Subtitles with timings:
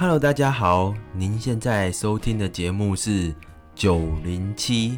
[0.00, 3.34] Hello，大家好，您现在收听的节目是
[3.74, 4.96] 九零七，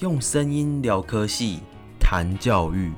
[0.00, 1.60] 用声音聊科系，
[2.00, 2.90] 谈教育。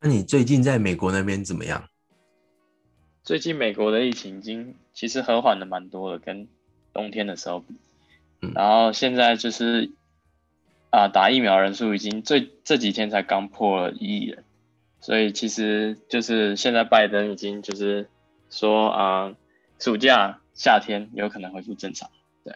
[0.00, 1.84] 那你最近在美国那边怎么样？
[3.22, 6.48] 最近美国的疫情已经其实和缓的蛮多了，跟
[6.92, 7.76] 冬天的时候比。
[8.42, 9.92] 嗯然后现在就是
[10.90, 14.42] 啊、打疫苗人数已经最这几天才刚破了一亿人，
[15.00, 18.08] 所以其实就是现在拜登已经就是
[18.50, 19.34] 说啊、
[19.78, 22.10] 暑假夏天有可能恢复正常。
[22.44, 22.54] 对，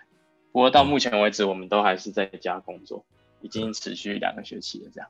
[0.53, 3.05] 不过到目前为止，我们都还是在家工作，
[3.41, 5.09] 已经持续两个学期了这样。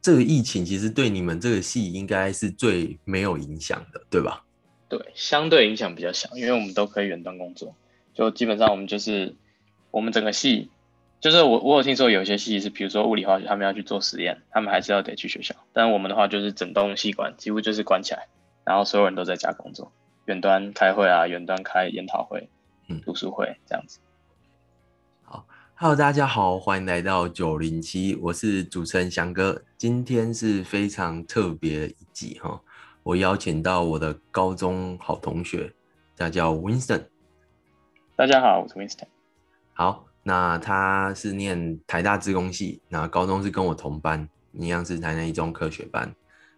[0.00, 4.44] 这个疫情其实对你们这个系应该是最没有影响的，对吧？
[4.88, 7.74] 对，相对影响比较小，因为我们都可以远端工作，
[8.14, 9.34] 就基本上我们就是
[9.90, 10.70] 我们整个系，
[11.24, 18.28] 就是我我有听说有一些系是，比如说物理化学，他们要去做实验，他们还是要得去学校，但我们的话就是整栋系馆几乎就是关起来，
[18.62, 19.90] 然后所有人都在家工作，
[20.26, 22.50] 远端开会啊，远端开研讨会、
[22.90, 24.00] 嗯读书会这样子。
[25.22, 29.62] 好 Hello，大家好，欢迎来到九零七，我是主持人翔哥。
[29.78, 32.60] 今天是非常特别的一集哈，
[33.02, 35.72] 我邀请到我的高中好同学，
[36.18, 37.06] 他叫 Winston。
[38.14, 39.06] 大家好，我是 Winston。
[39.72, 46.12] 好，那他是念台大资工系，那高中是跟我同班，一样是台南一中科学班。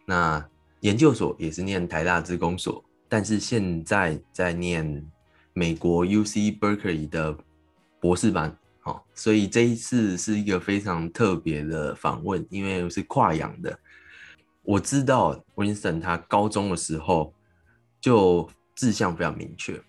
[0.06, 0.48] 那
[0.81, 5.05] 研究所也是念台大资工所，但是现在在念
[5.53, 7.36] 美国 UC Berkeley 的
[8.00, 8.56] 博士班。
[8.78, 13.77] 好，所以这一次是一个非常特别的访问，因为是跨洋的。
[14.62, 17.34] 我知道 Winston 他高中的时候
[18.01, 19.83] 就志向非常明确，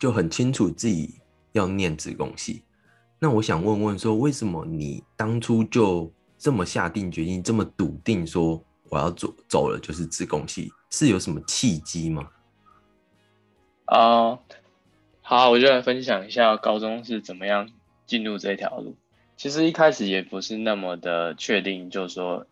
[0.00, 1.20] 就很清楚自己
[1.52, 2.64] 要念职工系。
[3.22, 12.30] 那我想问问说，为什么你当初就这么下定决心，这么笃定说我要走走了就是自贡系，是有什么契机吗？
[13.84, 14.38] 啊、
[15.20, 17.68] 好，我就来分享一下高中是怎么样
[18.06, 18.96] 进入这条路。
[19.36, 22.46] 其实一开始也不是那么的确定，就是说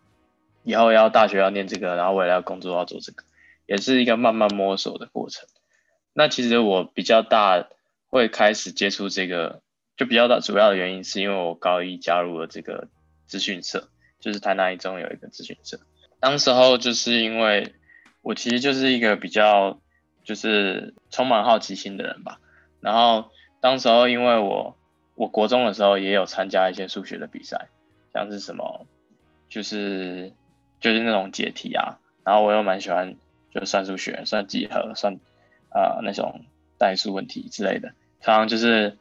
[0.63, 3.23] 以后要大学要念这个，然后未来要工作要做这个，
[3.65, 5.47] 也是一个慢慢摸索的过程。
[6.13, 7.67] 那其实我比较大
[8.07, 9.61] 会开始接触这个，
[9.99, 12.87] 就比较大主要的原因是因为我高一加入了这个
[13.25, 13.89] 资讯社，
[14.21, 15.77] 就是台南一中有一个资讯社。
[16.21, 17.73] 当时候就是因为
[18.21, 19.81] 我其实就是一个比较
[20.23, 22.39] 就是充满好奇心的人吧。
[22.79, 24.77] 然后当时候因为我
[25.15, 27.67] 我国中的时候也有参加一些数学的比赛，
[28.13, 28.87] 像是什么
[29.49, 30.31] 就是
[30.79, 33.17] 就是那种解题啊，然后我又蛮喜欢
[33.53, 35.19] 就算数学、算几何、算
[35.75, 36.45] 呃那种
[36.77, 38.97] 代数问题之类的，常常就是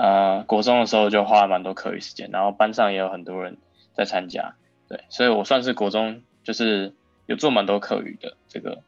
[0.00, 3.58] 呃国中的时候就花了蛮多课余时间，然后班上也有很多人
[3.94, 4.54] 在参加，
[4.88, 6.94] 对，所以我算是国中就是
[7.26, 8.82] 有做蛮多课余的这个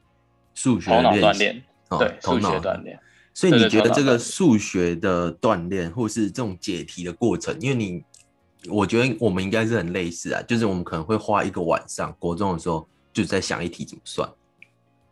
[0.54, 2.98] 数学头脑锻炼，哦对数学锻炼。
[3.34, 8.04] 所以你觉得这个数学的锻炼，或是这种解题的过程，因为你，
[8.68, 14.28] 我觉得我们应该是很类似啊，就是我们可能会花一个晚上，国中的时候就在想一题怎么算，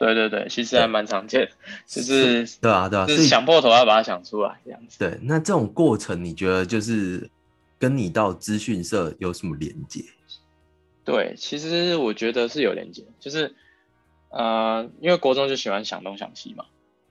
[0.00, 1.50] 对对对，其实还蛮常见，
[1.87, 4.99] 就是对啊，对啊，就是想破头要把它想出来这样子。
[4.99, 7.28] 对，那这种过程你觉得就是
[7.78, 10.03] 跟你到资讯社有什么连接？
[11.05, 13.55] 对，其实我觉得是有连接，就是
[14.31, 16.65] 呃，因为国中就喜欢想东想西嘛，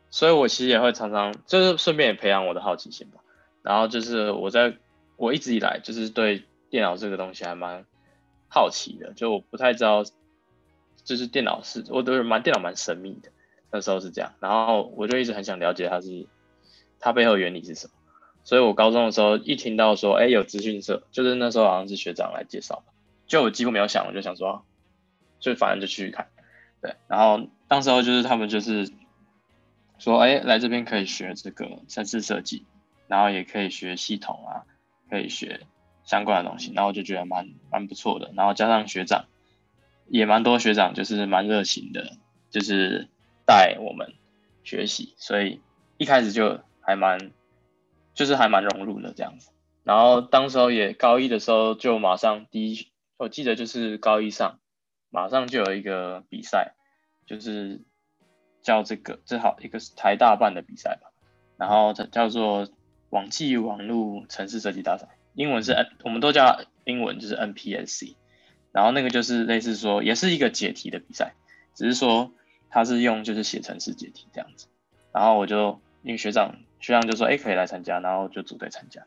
[0.09, 3.21] 所以我其实也会常常就是顺便也培养我的好奇心吧。
[3.61, 4.73] 然后就是我在
[5.15, 7.85] 我一直以来就是对电脑这个东西还蛮
[8.47, 10.03] 好奇的，就我不太知道，
[11.03, 13.29] 就是电脑是我都是蛮电脑蛮神秘的，
[13.71, 16.27] 那时候是这样，然后我就一直很想了解它是
[16.99, 17.93] 它背后原理是什么。
[18.43, 22.83] 所以我高中的时候一听到说，哎，有资讯社，就是那时候好像是学长来介绍，
[23.27, 24.65] 就我几乎没有想，我就想说，
[25.39, 26.29] 就反正就去看，
[26.81, 26.95] 对。
[27.07, 28.89] 然后当时候就是他们就是
[29.99, 32.65] 说，哎，来这边可以学这个城市设计，
[33.07, 34.63] 然后也可以学系统啊，
[35.09, 35.67] 可以学
[36.03, 38.31] 相关的东西，然后就觉得蛮蛮不错的。
[38.35, 39.25] 然后加上学长
[40.09, 42.17] 也蛮多学长就是蛮热情的，
[42.49, 43.07] 就是
[43.45, 44.13] 带我们
[44.63, 45.61] 学习，所以
[45.97, 47.31] 一开始就还蛮
[48.13, 49.51] 就是还蛮融入的这样子。
[49.83, 54.59] 然后当时候也高一的时候就马上第一，我记得就是高一上，
[55.09, 56.75] 马上就有一个比赛，
[57.25, 57.81] 就是
[58.61, 61.11] 叫这个这好一个台大办的比赛吧，
[61.57, 62.67] 然后它叫做
[63.09, 68.15] 网际网络城市设计大赛，英文是 N，我们都叫英文就是 NPSC，
[68.71, 71.33] 然后那个就是类似说也是一个解题的比赛，
[71.75, 72.31] 只是说
[72.69, 74.67] 他是用就是写程式解题这样子，
[75.13, 79.01] 然后我就因为学长学长就说哎可以来参加，然后就组队参加，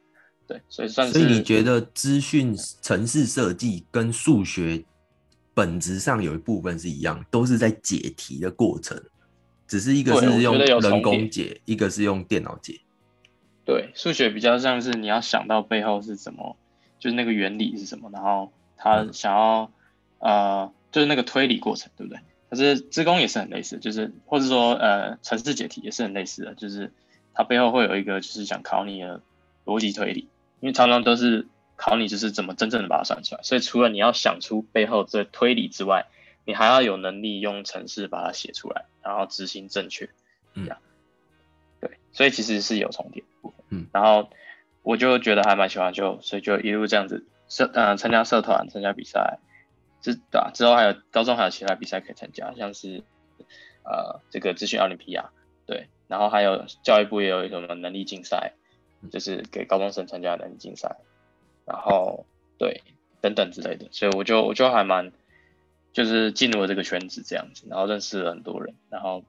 [0.47, 4.83] 对，所以算是所以你觉得资讯城市设计跟数学
[5.55, 9.01] 本质上有一部分是一样，都是在解题的过程，
[9.69, 12.81] 只是一个是用人工解，一个是用电脑解。
[13.65, 16.57] 对，数学比较像是你要想到背后是怎么，
[16.99, 19.71] 就是那个原理是什么，然后他嗯想要、
[20.19, 22.21] 呃，就是那个推理过程，对不对？
[22.51, 26.93] 可是自工也是很类似，就是或者说呃，程式解题也是很类似的，就是
[27.33, 29.23] 它背后会有一个就是想考你的
[29.65, 30.29] 逻辑推理，
[30.61, 31.47] 因为常常都是
[31.77, 36.07] 考你就是怎么真正的把它算出来，所以除了你要想出背后这推理之外，
[36.45, 40.11] 你还要有能力用程式把它写出来，然后执行正确，
[40.55, 40.79] 嗯这样。
[41.81, 43.59] 对，所以其实是有重叠的部分。
[43.71, 44.29] 嗯，然后
[44.83, 49.39] 我就觉得还蛮喜欢就，所以就一路这样子社呃参加社团、参加比赛，
[50.01, 53.03] 之对啊，之后还有高中还有其他比赛可以参加，像是
[53.85, 55.31] 呃这个资讯奥林匹亚，
[55.67, 58.55] 对，然后还有教育部也有什么能力竞赛，
[59.11, 60.97] 就是给高中生参加能力竞赛，
[61.67, 62.25] 然后
[62.57, 62.81] 对
[63.21, 65.13] 等等之类的，所以我就我就还蛮
[65.93, 69.25] 就是进入了这个圈子这样子，然后认识了很多人，然后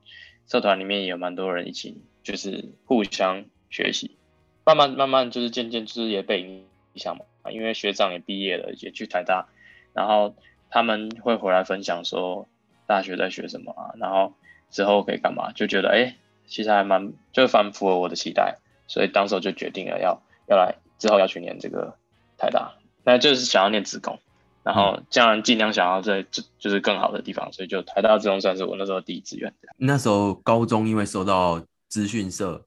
[0.47, 4.15] 社团里面也有蛮多人一起就是互相学习，
[4.63, 6.65] 慢慢慢慢就是渐渐就是也被影
[6.95, 9.47] 响嘛，因为学长也毕业了，也去台大，
[9.93, 10.35] 然后
[10.69, 12.47] 他们会回来分享说
[12.87, 14.33] 大学在学什么啊，然后
[14.69, 18.57] 之后可以干嘛，就觉得哎、诶其实还蛮就蛮符合我的期待，
[18.87, 21.95] 所以当时候就决定了要要来之后要去念这个
[22.37, 22.73] 台大，
[23.03, 24.19] 那就是想要念职工。
[24.63, 29.53] 然后这样尽量想要在就就是更好的地方，所以就台大职工算是我那时候第一志愿。
[29.75, 32.65] 那时候高中因为受到资讯社，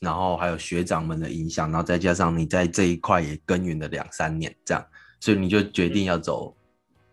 [0.00, 4.86] 然后还有学长们的影响，然后再加上你在这一块也耕耘了两三年，这样，
[5.20, 6.54] 所以你就决定要走、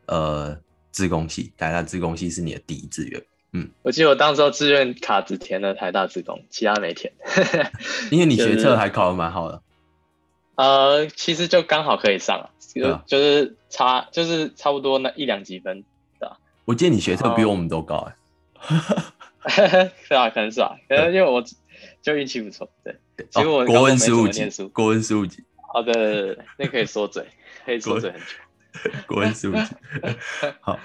[0.07, 0.57] 呃
[0.92, 3.24] 自工系，台大自工系是你的第一志愿，
[3.54, 3.69] 嗯。
[3.81, 7.13] 我记得我当时候志愿卡只填了台大自工，其他没填。
[8.12, 9.62] 因为你学就是测还考得蛮好的，
[10.56, 13.04] 呃，其实就刚好可以上了，就、啊。
[13.07, 15.86] 就是差就是差不多那一两几分，
[16.66, 17.95] 我记得你学测比哦我们都高
[19.44, 21.42] 哎、 是啊，可能是啊，可能因为我
[22.01, 22.95] 就运气不错，对。
[23.30, 25.44] 其实我哦、国文十五级国文十五级，
[25.74, 27.25] 哦，对对对对，那可以说嘴，
[27.65, 28.25] 可以说嘴很久。
[29.07, 29.62] 国文 十五级。
[30.62, 30.80] 好，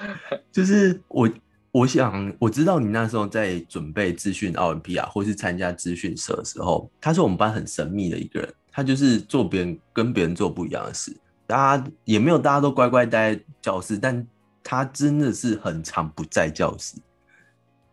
[0.52, 1.30] 就是我
[1.72, 11.16] 我想我知道你那时候在准备资讯奥林匹亚或是参加资讯社的时候，他是我们班很神秘的一个人，他就是做别人跟别人做不一样的事，
[11.46, 14.26] 大家也没有大家都乖乖待在教室，但
[14.62, 16.96] 他真的是很常不在教室。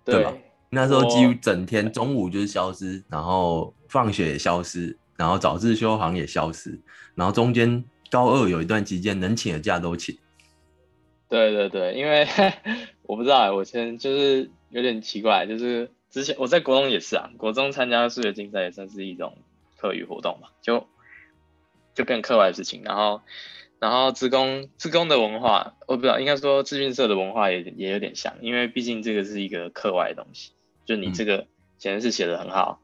[0.05, 0.33] 对吧
[0.73, 6.79] 那时候几乎整天中午就是消失，然后放学也消失，然后早自修好像也消失，
[7.15, 10.17] 然后中间高二有一段期间能请的假都请。
[11.29, 12.27] 对对对，因为
[13.03, 19.37] 我不知道欸，我现在就是有点奇怪，就是之前我在国中也是啊，国中参加数学竞赛也算是一种
[19.77, 20.87] 课余活动嘛，就
[21.95, 23.21] 就变课外的事情，然后
[23.79, 30.51] 然后职工职工的文化，我不知道应该说资讯社的文化也也有点像，因为毕竟这个是一个课外的东西，
[30.85, 31.47] 就你嗯这个
[31.77, 32.79] 显然是写的很好，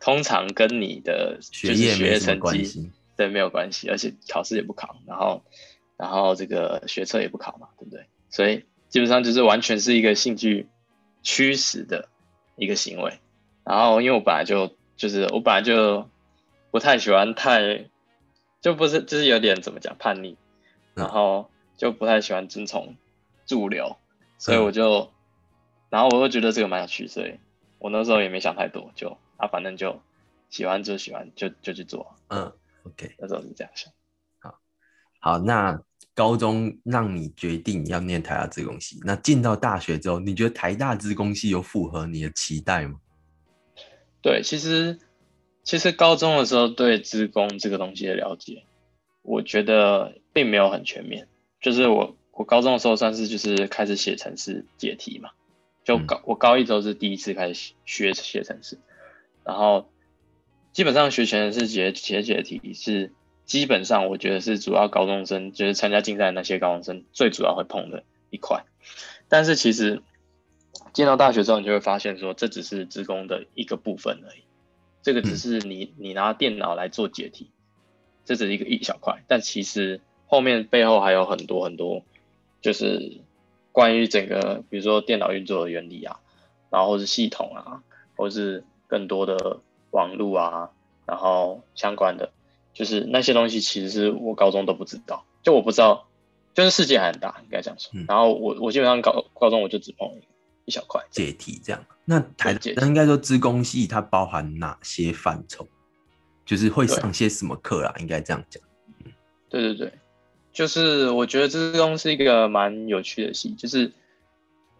[0.00, 2.90] 通常跟你的学就是学业成绩。
[3.16, 5.42] 对，没有关系，而且考试也不考，然后
[5.96, 8.06] 然后这个学测也不考嘛，对不对？
[8.30, 10.68] 所以基本上就是完全是一个兴趣
[11.24, 12.08] 驱使的
[12.54, 13.18] 一个行为。
[13.64, 16.08] 然后因为我本来就就是我本来就
[16.70, 17.88] 不太喜欢太
[18.60, 20.36] 就不是就是有点怎么讲叛逆，
[20.94, 22.94] 嗯然后就不太喜欢遵从
[23.46, 23.96] 主流，
[24.38, 25.10] 所以嗯我就
[25.90, 27.38] 然后我又觉得这个蛮有趣，所以
[27.78, 30.00] 我那时候也没想太多，就啊反正就
[30.50, 32.52] 喜欢就喜欢就就去做，嗯
[32.84, 33.92] ，OK，那时候是这样想。
[35.20, 35.82] 好，那
[36.14, 43.00] 高中让你决定要念台大资工系，那进到大学之后，你觉得台大资工系有符合你的期待吗？
[44.22, 45.00] 对，其实
[45.64, 48.64] 其实高中的时候对资工这个东西的了解，
[49.22, 51.26] 我觉得并没有很全面。
[51.60, 55.30] 就是我我高中的时候算是就是开始写程式解题嘛，
[55.88, 56.06] 就嗯。
[56.06, 58.78] 高、我高一时候是第一次开始学写程式，
[59.42, 59.88] 然后
[60.72, 63.10] 基本上学程式解写解题是
[63.46, 68.66] 基本上我觉得是主要高中生就是参加竞赛那些高中生最主要会碰的一块，
[69.28, 70.02] 但是其实
[70.92, 74.42] 进到大学之后，你就会发现说，这只是职工的一个部分而已。
[75.00, 77.50] 这个只是你你拿电脑来做解题，
[78.26, 82.04] 这只是一个一小块，但其实后面背后还有很多很多，
[82.60, 83.22] 就是
[83.78, 86.18] 关于整个比如说电脑运作的原理啊，
[86.68, 87.80] 然后是系统啊，
[88.16, 89.60] 或是更多的
[89.92, 90.68] 网络啊，
[91.06, 92.32] 然后相关的，
[92.74, 96.08] 就是那些东西其实是我高中都不知道，就我不知道，
[96.54, 97.92] 就是世界还很大，应该这样说。
[97.94, 100.26] 嗯然后我我基本上高高中我就只碰一
[100.64, 101.80] 一小块，解题这样。
[102.04, 105.64] 那台那应该说资工系它包含哪些范畴？
[106.44, 107.94] 就是会上些什么课啦？
[108.00, 108.60] 应该这样讲。
[109.48, 109.92] 对对对，
[110.58, 113.92] 就是我觉得资工是一个蛮有趣的戏，就是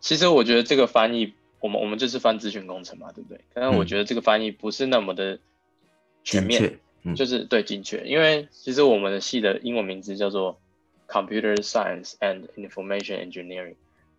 [0.01, 3.41] 其实我觉得这个翻译，我们我们就是翻资讯工程嘛，对不对？
[3.55, 5.39] 但是我觉得这个翻译不是那么的
[6.25, 6.81] 全面，
[7.15, 10.59] 就是对精确，因为其实我们的系的英文名字叫做
[11.07, 13.77] Computer Science and Information Engineering，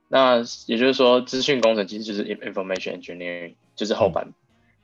[0.07, 4.33] 那也就是说资讯工程其实就是 Information Engineering，就是后半。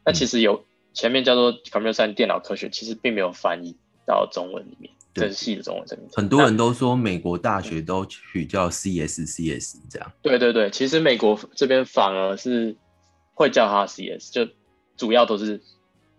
[0.04, 4.92] 那其实有前面叫做 Computer Science 电脑科学，其实并没有翻译到中文里面。
[5.16, 10.12] 这是系的中文名很多人都说美国大学都取叫 CS CS 这样。
[10.22, 12.76] 对对对，其实美国这边反而是
[13.34, 14.46] 会叫它 CS，就
[14.98, 15.62] 主要都是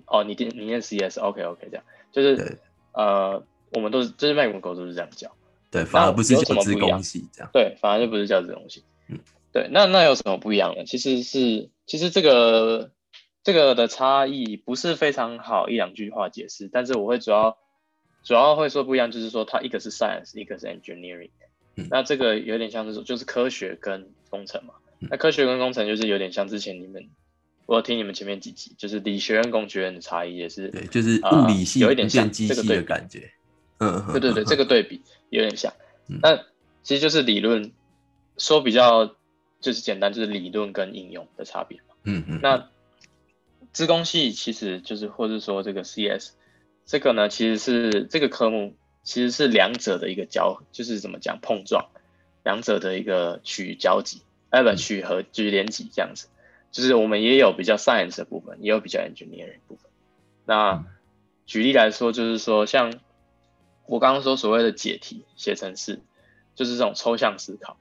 [0.06, 2.58] 哦，你念你念 CS，OK OK 这样，就是
[2.94, 5.30] 呃，我们都是就是美国都是这样叫。
[5.70, 7.50] 对，反而不是叫资工系这样。
[7.52, 8.82] 对，反而就不是叫资工系。
[9.10, 9.18] 嗯，
[9.52, 10.84] 对，那那有什么不一样呢？
[10.86, 12.92] 其实是其实这个
[13.44, 17.58] 这个的差异不是非常好一两句话解释，但是我会主要。
[18.26, 21.30] 主要会说不一样，就是说它一个是 science，一个是 engineering。
[21.88, 24.74] 那这个有点像是说，就是科学跟工程嘛。
[24.98, 27.08] 那科学跟工程就是有点像之前你们，
[27.66, 30.70] 我听你们前面几集，就是理学院、工学院的差异也是。
[30.70, 33.30] 对，就是物理系有一点像这个对感觉。
[33.78, 35.72] 嗯，对对对，这个对比有点像。
[36.20, 36.36] 那
[36.82, 37.70] 其实就是理论，
[38.38, 39.14] 说比较
[39.60, 41.94] 就是简单，就是理论跟应用的差别嘛。
[42.02, 42.40] 嗯嗯。
[42.42, 42.68] 那
[43.72, 46.30] 资工系其实就是，或者说这个 CS。
[46.86, 51.88] 这个呢，其实是这个科目其实是两者的一个交，就是怎么讲碰撞，
[52.44, 56.28] 两者的一个取交集，哎不取和取连集这样子，
[56.70, 59.90] 就是我们也有比较 science 的部分，也有比较 engineering 部分。
[60.44, 60.84] 那
[61.44, 62.94] 举例来说，就是说像
[63.86, 65.98] 我刚刚说所谓的解题、写程式，
[66.54, 67.76] 就是这种抽象思考，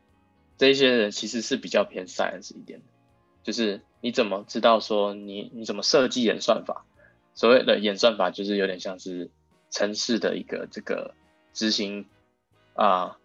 [0.58, 2.86] 这一些人其实是比较偏 science 一点的，
[3.44, 6.86] 就是你怎么知道说你你怎么设计演算法？
[7.36, 9.30] 所谓的演算法就是有点像是
[9.70, 11.14] 城市的一个这个
[11.54, 12.06] 执行
[12.74, 13.18] 啊，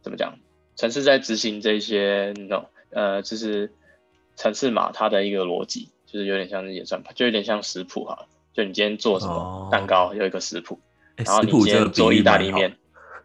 [0.00, 0.38] 怎么讲？
[0.74, 3.70] 城市在执行这些那种呃，就是
[4.36, 8.26] 城市码它的一个逻辑，就是有点像是演算法，就有点像食谱哈。
[8.54, 10.78] 就你今天做什么蛋糕有一个食谱，
[11.16, 12.76] 然后你今天做意大利面，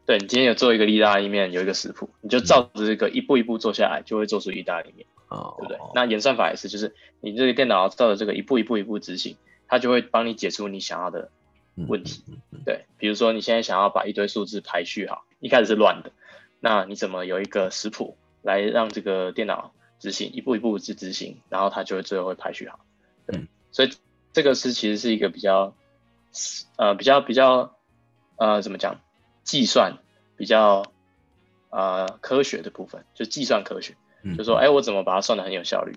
[0.06, 5.78] 对你今天有做一个意大利面有一个食谱，你就照着这个一步一步做下来，就会做出意大利面，对不对？
[5.96, 9.36] 那演算法也是，就是你这个电脑照着这个一步一步一步执行。
[9.68, 11.30] 它就会帮你解出你想要的
[11.88, 12.24] 问题，
[12.66, 16.12] 对，比如说你现在想要把一堆数字排序好，一开始是乱的，
[16.60, 22.80] 那你怎么有一个食谱来让这个电脑执行，一步一步去执行，然后它就会最后会排序好，
[23.28, 23.92] 对，所以
[24.34, 25.76] 这个是其实是一个比较，
[26.78, 27.76] 呃，比较比较，
[28.38, 29.00] 呃，怎么讲，
[29.44, 29.98] 计算
[30.36, 30.84] 比较，
[31.70, 33.96] 呃，科学的部分，就计算科学，
[34.38, 35.96] 就说，哎，我怎么把它算的很有效率，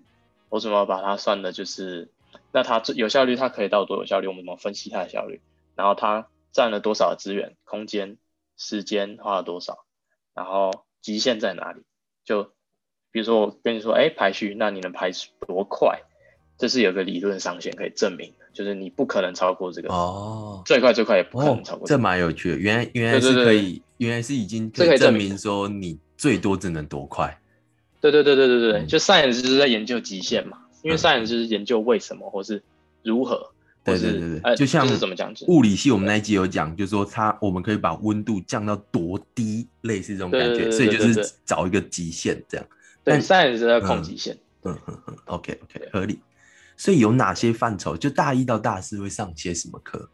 [0.48, 2.08] 我怎么把它算的就是。
[2.52, 4.26] 那它有效率，它可以到多有效率？
[4.26, 5.40] 我们怎么分析它的效率？
[5.76, 8.16] 然后它占了多少资源、空间、
[8.56, 9.84] 时间花了多少？
[10.34, 11.82] 然后极限在哪里？
[12.24, 12.44] 就
[13.12, 15.10] 比如说我跟你说，哎，排序，那你能排
[15.46, 16.00] 多快？
[16.58, 21.88] 这是有个理论上限可以证明的，就是你不可能超过这个哦，最快最快也不可能超过。
[21.88, 27.40] 这蛮有趣的，原来原来是可以，原来是已经可以证明说你最多只能多快。
[28.00, 30.59] 对对对对对对，就 science 就是在研究极限嘛。
[30.82, 32.62] 因为 science 就是研究为什么或是
[33.02, 33.50] 如何，
[33.84, 35.32] 对对对对，就像是怎么讲？
[35.48, 42.66] 物理系我们那一集有讲，就是说它我们可以把温度降到多低，类似这种感觉，所以就是找一个极限这样。
[43.02, 44.36] 但 science 是在控极限。
[44.62, 46.20] 嗯嗯嗯，OK OK，合理。
[46.76, 47.96] 所以有哪些范畴？
[47.96, 50.08] 就大一到大四会上些什么课？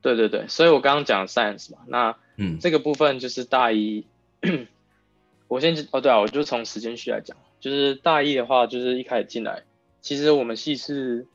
[0.00, 4.04] 对对对，所以我刚刚讲 science 嘛，那嗯，这个部分就是大一。
[5.48, 9.62] 我先哦对啊，我就从时间序来讲，就是大一的话，就是一开始进来。
[10.02, 11.26] 其实我们系是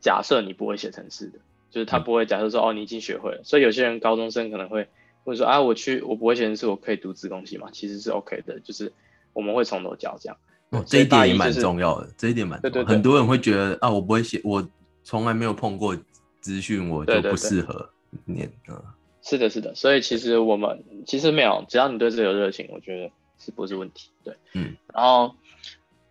[0.00, 1.38] 假设你不会写程式的，
[1.70, 4.86] 就是他不会假设说哦你已经学会了，所以有些人高中生可能会
[5.24, 7.70] 会说啊我去我不会写程式，我可以读自工系嘛？
[7.72, 8.92] 其实是 OK 的，就是
[9.32, 10.36] 我们会从头教这样。
[10.68, 12.84] 哦，这一点也蛮重要的，这一点蛮对对。
[12.84, 14.68] 很多人会觉得啊我不会写，我
[15.02, 15.96] 从来没有碰过
[16.40, 17.90] 资讯，我就不适合
[18.26, 18.94] 念啊。
[19.22, 24.10] 是的，是的，所以其实我们其实没有，只要你对这有热情，我觉得是不是问题？
[24.22, 25.34] 对，嗯，然后。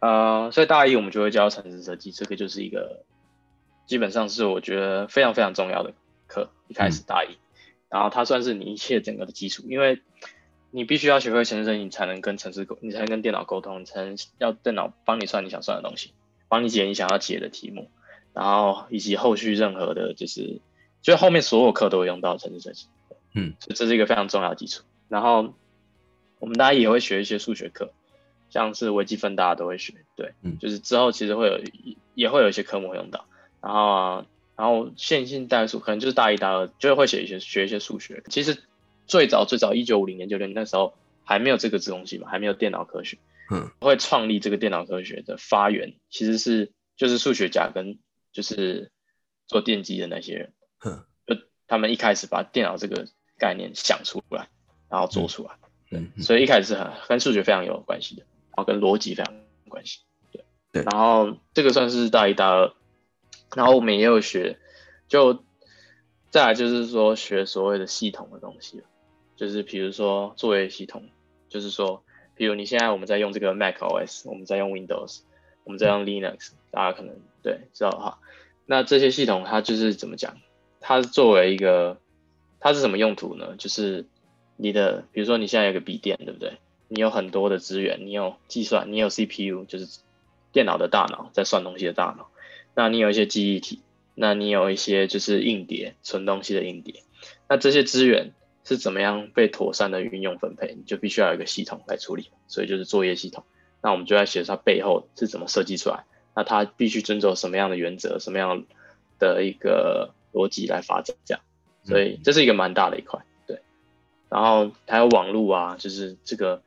[0.03, 3.05] 呃，所以大一我们就会教城市设计，这个就是一个
[3.86, 5.93] 基本上是我觉得非常非常重要的
[6.27, 6.50] 课。
[6.67, 7.38] 一开始大一，
[7.88, 10.01] 然后它算是你一切整个的基础，因为
[10.72, 16.12] 你必须要学会城市设计，你才能跟城市沟，你才能跟电脑沟通，你才能要电脑帮你算你想算的东西，
[16.50, 17.89] 帮你解你想要解的题目，
[18.33, 20.60] 然后以及后续任何的，就是
[21.01, 22.88] 就后面所有课都会用到城市设计。
[23.36, 24.83] 嗯，所以这是一个非常重要的基础。
[25.07, 25.53] 然后
[26.39, 27.93] 我们大一也会学一些数学课。
[28.53, 31.60] 像是微积分，大家都会学，对，嗯，就是之后其实会有，
[32.13, 33.25] 也会有一些科目会用到，
[33.60, 38.22] 然后啊，然后线性代数可能就是大一、大二就会写一些学一些数学。
[38.29, 38.62] 其实
[39.07, 40.93] 最早最早一九五零年九零那时候
[41.24, 43.17] 还没有这个自动系嘛，还没有电脑科学，
[43.50, 47.98] 嗯，会创立这个电脑科学的发源其实是就是数学家跟
[48.31, 48.91] 就是
[49.48, 50.53] 做电机的那些人，
[50.86, 53.07] 嗯，就他们一开始把电脑这个
[53.39, 54.48] 概念想出来，
[54.89, 55.51] 然后做出来，
[55.89, 58.24] 嗯，所以一开始是很跟数学非常有关系的，
[58.55, 62.74] 然后跟逻辑非常有关系，对对然后这个算是大一大二，
[63.55, 64.60] 然后我们也有学，
[65.07, 65.43] 就
[66.29, 68.86] 再来就是说学所谓的系统的东西了，
[69.36, 71.10] 就是比如说作业系统，
[71.50, 72.03] 就是说，
[72.36, 75.22] 比如你现在我们在用这个 Mac OS，我们在用 Windows，
[75.63, 78.19] 我们在用 Linux，大家可能对知道哈。
[78.65, 80.38] 那这些系统它就是怎么讲？
[80.79, 82.00] 它作为一个，
[82.60, 83.55] 它是什么用途呢？
[83.57, 84.05] 就是
[84.57, 86.57] 你的，比如说你现在有个笔电，对不对？
[86.93, 89.88] 你有很多的资源，你有计算，你有 CPU，就是
[90.51, 92.29] 电脑的大脑在算东西的大脑。
[92.75, 93.81] 那你有一些记忆体，
[94.13, 97.01] 那你有一些就是硬碟存东西的硬碟。
[97.50, 98.31] 那这些资源
[98.63, 100.75] 是怎么样被妥善的运用分配？
[100.75, 103.43] 你就必须要有一个系统来处理，所以就是作业系统。
[103.81, 106.05] 那我们就在写它背后是怎么设计出来。
[106.35, 108.65] 那它必须遵守什么样的原则，什么样
[109.17, 111.41] 的一个逻辑来发展，这样，
[111.83, 113.62] 所以这是一个蛮大的一块，对。
[114.29, 116.63] 然后还有网络啊，就是这个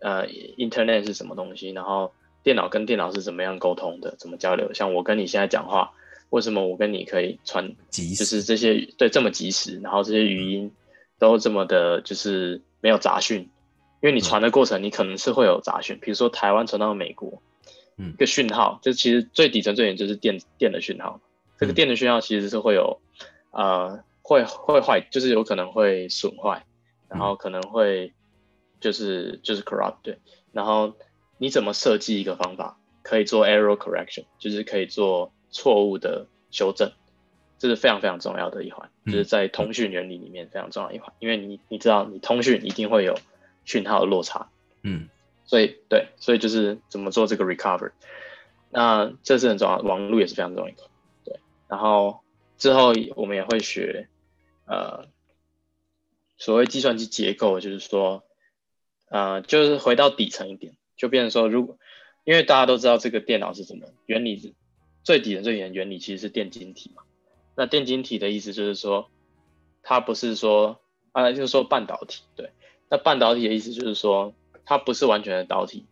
[0.00, 0.26] 呃
[0.58, 1.70] ，Internet 是什么东西？
[1.70, 4.72] 然后电脑跟电脑是怎么样沟通的，怎么交流？
[4.72, 5.92] 像我跟你现在讲话，
[6.30, 10.70] 为什么我跟你可以传，及就是这些对这么及时，然后这些语音
[11.18, 13.40] 都这么的，就是没有杂讯，
[14.02, 17.42] 因为你传的过程，你可能是会有杂讯，比如说台湾传到美国。
[17.96, 21.20] 嗯一个讯号，就其实最底层最远就是电电的讯号。
[21.60, 22.98] 这个电的讯号其实是会有，
[23.52, 26.64] 呃，会会坏，就是有可能会损坏，
[27.08, 28.12] 然后可能会
[28.84, 30.18] 就是就是 corrupt 对。
[30.52, 30.94] 然后
[31.38, 36.92] 你怎么设计一个方法，可以做 error correction，就是可以做错误的修正，
[37.58, 43.18] 这是非常非常重要的一环，就是在通讯原理里面非常重要的一环，因为你你知道你通讯一定会有
[43.64, 44.50] 讯号的落差，
[44.82, 45.08] 嗯
[45.46, 47.92] 所以对，所以就是怎么做这个 recover，
[48.70, 50.82] 那这是很重要，网络也是非常重要的。
[51.24, 52.20] 对，然后
[52.58, 54.08] 之后我们也会学，
[54.66, 55.06] 呃，
[56.36, 58.24] 所谓计算机结构，就是说，
[59.08, 61.78] 呃，就是回到底层一点，就变成说，如果
[62.24, 64.52] 因为大家都知道这个电脑是什么原理是
[65.02, 67.02] 最底层最底层原理其实是电晶体嘛，
[67.56, 69.08] 那电晶体的意思就是说，
[69.82, 70.80] 它不是说
[71.12, 72.50] 啊，就是说半导体，对，
[72.88, 74.34] 那半导体的意思就是说。
[74.66, 75.84] 它不是完全的导体，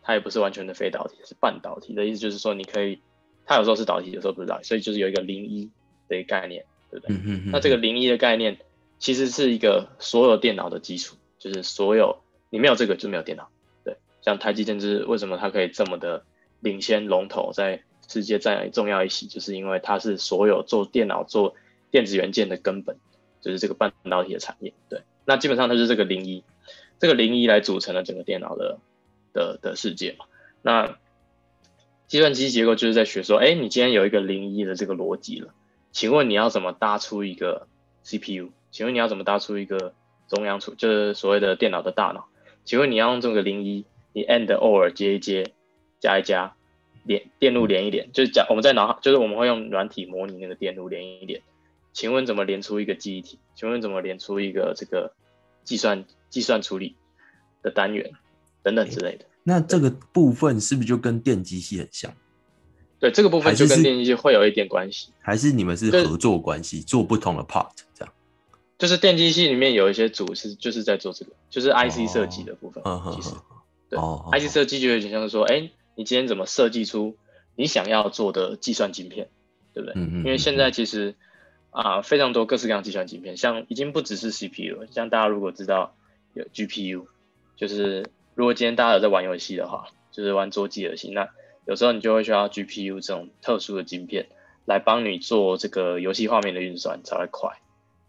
[0.00, 3.00] 它也不是完全的非导体，是半导体的意思就是说，你可以，
[3.44, 5.68] 它有时候是导体，有时候不是导体，所以就是有一个零一
[6.06, 7.16] 的一个概念，对不对？
[7.16, 8.58] 嗯嗯那这个零一的概念
[9.00, 12.21] 其实是一个所有电脑的基础，就是所有
[12.52, 13.48] 你没有这个就没有电脑。
[13.82, 16.22] 对，像台积电是为什么它可以这么的
[16.60, 21.54] 领先龙头，在世界占重要一席，就是因为它是所有做电脑做
[21.90, 22.98] 电子元件的根本，
[23.40, 24.74] 就是这个半导体的产业。
[24.90, 26.44] 对，那基本上它是这个零一。
[26.98, 28.78] 这个零一来组成了整个电脑的
[29.32, 30.26] 的的世界嘛？
[30.60, 30.98] 那
[32.06, 35.52] 计算机结构就是在学说，哎，你今天有一个零一的这个逻辑了，
[35.90, 37.66] 请问你要怎么搭出一个
[38.04, 38.50] CPU？
[38.70, 39.94] 请问你要怎么搭出一个
[40.28, 42.28] 中央处，就是所谓的电脑的大脑？
[42.64, 45.52] 请问你要用这个零一，你 and or 接一接，
[46.00, 46.54] 加一加，
[47.04, 51.42] 连电路连一连，就是讲我们在脑，就是我们会用软体模拟那个电路连一连。
[51.92, 53.38] 请问怎么连出一个记忆体？
[53.54, 55.12] 请问怎么连出一个这个
[55.64, 56.04] 计算？
[56.32, 56.96] 计算处理
[57.62, 58.10] 的单元
[58.62, 62.10] 等等之类的，那这个部分是不是就跟电机系很像？
[62.98, 65.10] 对，这个部分就跟电机系会有一点关系。
[65.20, 68.14] 还是你们是合作关系，做不同的 part 这样？
[68.82, 72.82] 就是电机系里面有一些组是就是在做这个，就是 IC 设计的部分。
[72.82, 73.30] 哦、其实，
[73.88, 77.16] 对、哦、，IC 设计就有点像是说，哎，你今天怎么设计出
[77.54, 79.28] 你想要做的计算晶片，
[79.72, 79.92] 对不对？
[79.94, 80.16] 嗯嗯。
[80.24, 81.14] 因为现在其实
[81.70, 85.94] 啊、呃，非常多各式各样计算晶片，像已经不只是 CPU 了，像大家如果知道。
[86.34, 87.08] 有 GPU，
[87.56, 91.28] 就是如果今天大家有在玩游戏的话，就是玩桌机游戏，那
[91.66, 94.28] 有时候你就会需要 GPU 这种特殊的晶片
[94.64, 97.60] 来帮你做这个游戏画面的运算才会快。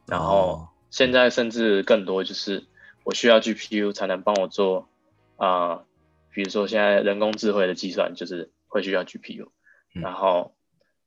[0.07, 2.63] 然后现在甚至更多就是
[3.03, 4.89] 我需要 GPU 才能帮我做
[5.37, 5.85] 啊、呃，
[6.33, 9.49] 比如说现在人工智慧的计算就是会需要 GPU，
[9.93, 10.55] 然后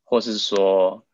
[0.04, 1.04] 或是说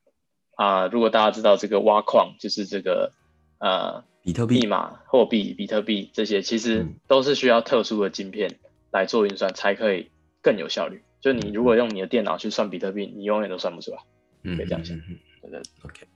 [0.54, 3.12] 啊、呃，如果大家知道这个挖矿，就是这个
[3.58, 4.04] 呃。
[4.24, 8.60] 比特币、密码、货币、比特币这些，其实都是需要特殊的晶片
[8.92, 11.02] 来做运算，才可以更有效率。
[11.20, 13.98] 就你如果用你的电脑去算比特币，你永远都算不出来。
[14.44, 14.96] 嗯，可以这样想。
[14.96, 15.60] 嗯对对。
[15.82, 16.06] OK。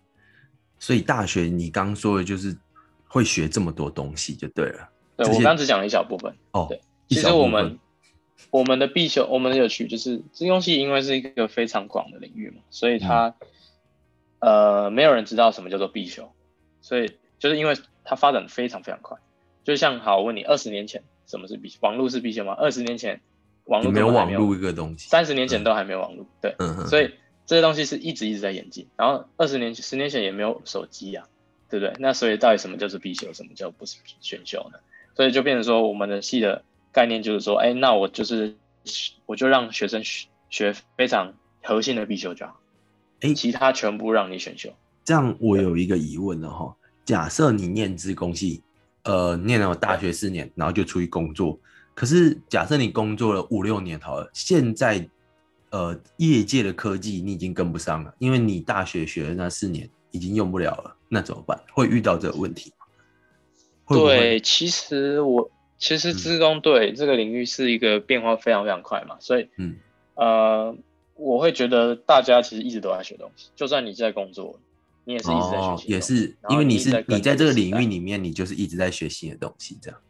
[0.78, 2.56] 所以大学你刚说的就是
[3.08, 4.88] 会学这么多东西就对了。
[5.16, 6.34] 对我刚只讲了一小部分。
[6.52, 6.66] 哦。
[6.68, 7.78] 对，其实我们
[8.50, 13.34] 我们的必修，我们的有趣就是这东西，因为是一个非常广的领域嘛，所以它、
[14.40, 16.30] 嗯、呃没有人知道什么叫做必修，
[16.80, 17.74] 所以就是因为。
[18.08, 19.18] 它发展的非常非常快。
[19.64, 22.52] 就像好，我问你，二十年前什么是必网络是必修吗？
[22.52, 23.20] 二十年前
[23.64, 26.54] 网络没有网络络一个东西，三十年前都还没有网络，对，
[26.86, 27.12] 所以
[27.46, 28.86] 这些东西是一直一直在演进。
[28.96, 31.22] 然后二十年十年前也没有手机呀，
[31.70, 31.94] 对不对？
[31.98, 34.78] 那所以到底什么叫做必修，什么叫不是选修呢？
[35.14, 38.54] 所以就变成说，我们的系的概念就是说，哎，那我就是
[39.24, 41.32] 我就让学生学学非常
[41.62, 42.60] 核心的必修就好，
[43.20, 44.70] 哎，其他全部让你选修。
[45.04, 48.62] 这样我有一个疑问了哈，假设你念资工系，
[49.04, 51.58] 呃，念了大学四年，然后就出去工作，
[51.94, 55.08] 可是假设你工作了五六年好了，现在
[55.76, 61.60] 呃业界的科技你已经跟不上了，因为你大学学的那四年已经用不了了，那怎么办？
[61.74, 62.86] 会遇到这个问题吗？
[63.88, 69.76] 对，其实我其实资工对这个领域是一个变化非常非常快嘛，所以嗯
[70.14, 70.74] 呃，
[71.14, 74.58] 我会觉得大家其实一直都在学东西，就算你在工作，
[75.04, 80.00] 你也是一直在学习，也是因为你是你在这个领域里面，你就是一直在学新的东西，这样。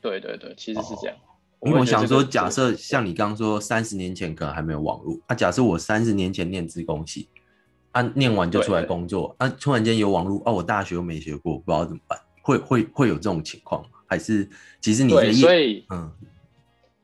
[0.00, 1.16] 对对对，其实是这样。
[1.64, 7.28] 因为我想说，假设像你刚刚说，三十年前可能还没有网络，啊，假设我三十年前念资工系，
[7.92, 12.18] 啊，念完就出来工作，啊，突然间有网络，啊，我大学又没学过，不知道怎么办。
[12.42, 13.88] 会会会有这种情况吗？
[14.06, 14.46] 还是
[14.78, 16.12] 其实你对，所以嗯，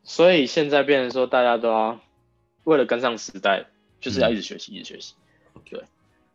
[0.04, 1.98] 所以现在变成说，大家都要
[2.64, 3.64] 为了跟上时代，
[4.02, 5.14] 就是要一直学习，一直学习。
[5.70, 5.82] 对，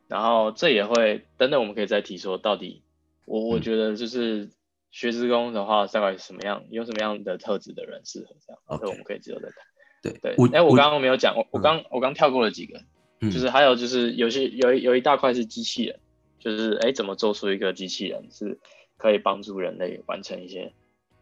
[0.08, 2.82] 然后这也会等等，我们可以再提说，到底
[3.26, 4.50] 我我觉得就是
[4.96, 8.80] 学职工的话，大概什么样，有什么样的特质的人适合这样？
[8.80, 9.58] 这我们可以之后再谈。
[10.02, 12.80] 对对，哎，我刚刚没有讲，我我刚我刚跳过了几个，
[13.20, 16.00] 就是还有就是有些有有一大块是机器人，
[16.40, 18.58] 就是哎怎么做出一个机器人是。
[18.98, 20.74] 可以帮助人类完成一些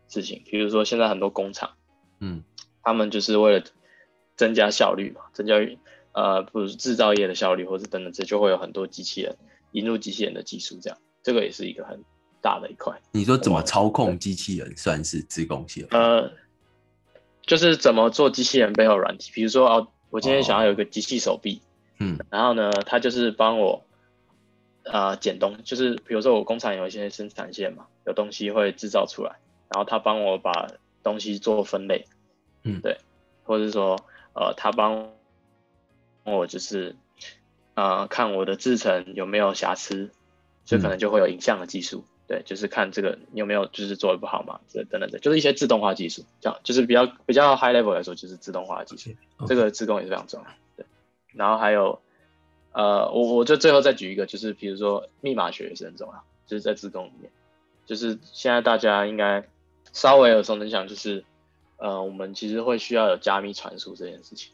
[0.07, 1.71] 事情，比如说现在很多工厂，
[2.19, 2.43] 嗯，
[2.83, 3.65] 他们就是为了
[4.35, 5.55] 增加效率嘛，增加
[6.11, 9.35] 呃，不是制造业的效率，或是等等，这就会有很多机器人
[9.71, 12.03] 引入机器人的技术，这样，这个也是一个很
[12.43, 12.93] 大的一块。
[13.13, 15.87] 你说怎么操控机器人算是自贡系？
[15.89, 16.31] 呃，
[17.41, 21.63] 就是怎么做机器人背后软体，比如说哦，我今天想要有一个机器手臂，
[21.97, 23.83] 嗯，然后呢，它就是帮我。
[24.85, 29.37] 啊，剪东就是比如说我工厂有一些生产线嘛，有东西会制造出来，
[29.69, 30.67] 然后他帮我把
[31.01, 32.05] 东西做分类，
[32.63, 32.97] 嗯，对，
[33.45, 33.97] 或者说
[34.35, 35.13] 呃，他帮
[36.25, 36.97] 我就是
[37.75, 40.11] 呃看我的制成有没有瑕疵，
[40.65, 49.11] 所以可能就会有影像的技术，对，就是看这个你有没有就是做的不好嘛，这等等的，就是一些自动化技术，这样就是比较比较 high level 来说就是自动化技术，
[49.47, 50.85] 这个自动也是非常重要，对，
[51.33, 51.99] 然后还有。
[52.75, 57.31] 呃，我我就最后再举一个，就是比如说密码学也是很重要，就是在自动里面，
[57.85, 59.47] 就是现在大家应该
[59.91, 61.23] 稍微耳熟能详，就是
[61.77, 64.53] 呃，我们其实会需要有加密传输这件事情。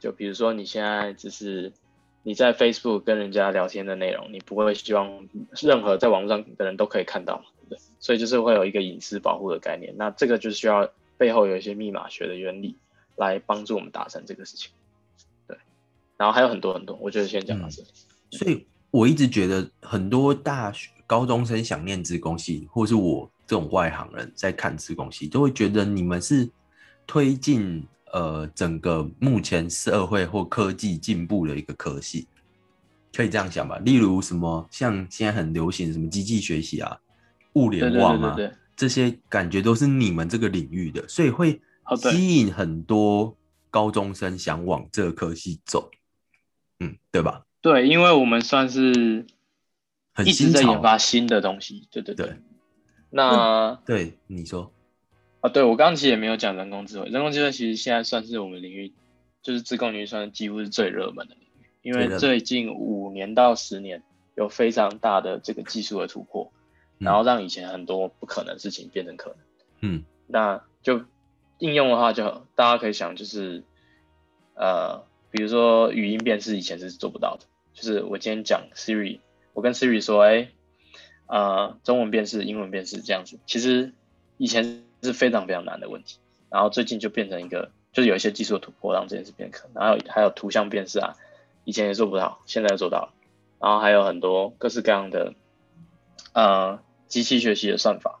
[0.00, 1.74] 就比如说你现在就是
[2.22, 5.28] 你在 Facebook 跟人家聊天的内容，你不会希望
[5.60, 7.78] 任何在网络上的人都可以看到嘛，对不对？
[7.98, 12.76] 所以就是会有一个隐私保护的概念，那这个就需要背后有一些密码学的原理
[13.16, 14.70] 来帮助我们达成这个事情。
[15.46, 15.56] 对
[16.16, 17.88] 然后还有很多很多，我觉得先讲到这里。
[18.30, 26.48] 所以我一直觉得很多大学高中生想念自工系，或是我这种外行人在看自工系，都会觉得你们是
[27.06, 32.26] 推进呃整个目前社会或科技进步的一个科系，
[33.12, 33.78] 可以这样想吧？
[33.78, 36.96] 例如什么像现在很流行什么机器学习啊、
[37.54, 38.36] 物联网啊，
[38.76, 41.60] 这些感觉都是你们这个领域的，所以会
[41.96, 43.36] 吸引很多
[43.70, 45.90] 高中生想往这个科系走。
[46.80, 47.44] 嗯，对吧？
[47.60, 49.24] 对，因为我们算是
[50.24, 51.86] 一直在研发新的东西。
[51.90, 52.36] 对对对。
[53.10, 54.72] 那对你说
[55.42, 57.08] 啊，对我刚刚其实也没有讲人工智慧。
[57.10, 58.94] 人工智慧其实现在算是我们领域，
[59.42, 64.02] 就是自贡领域算几乎是最热门的领域，因为最近五年到十年
[64.34, 66.50] 有非常大的这个技术的突破，
[66.96, 69.38] 然后让以前很多不可能事情变成可能。
[69.80, 71.04] 嗯，那就
[71.58, 73.62] 应用的话，就大家可以想，就是
[74.54, 75.04] 呃。
[75.34, 79.20] 比如说语音辨识以前是做不到的，就是我今天讲 Siri，
[79.54, 80.50] 我跟 Siri 说，哎，
[81.24, 83.94] 呃，中文辨识、英文辨识这样子，其实
[84.36, 86.18] 以前是非常非常难的问题，
[86.50, 91.14] 然后最近就变成一个，就是有一些技术的突破让这件事变可能，然后还有图像辨识啊，
[91.64, 93.12] 以前也做不到，现在做到了，
[93.60, 95.34] 然后还有很多各式各样的，
[96.32, 98.20] 呃，机器学习的算法，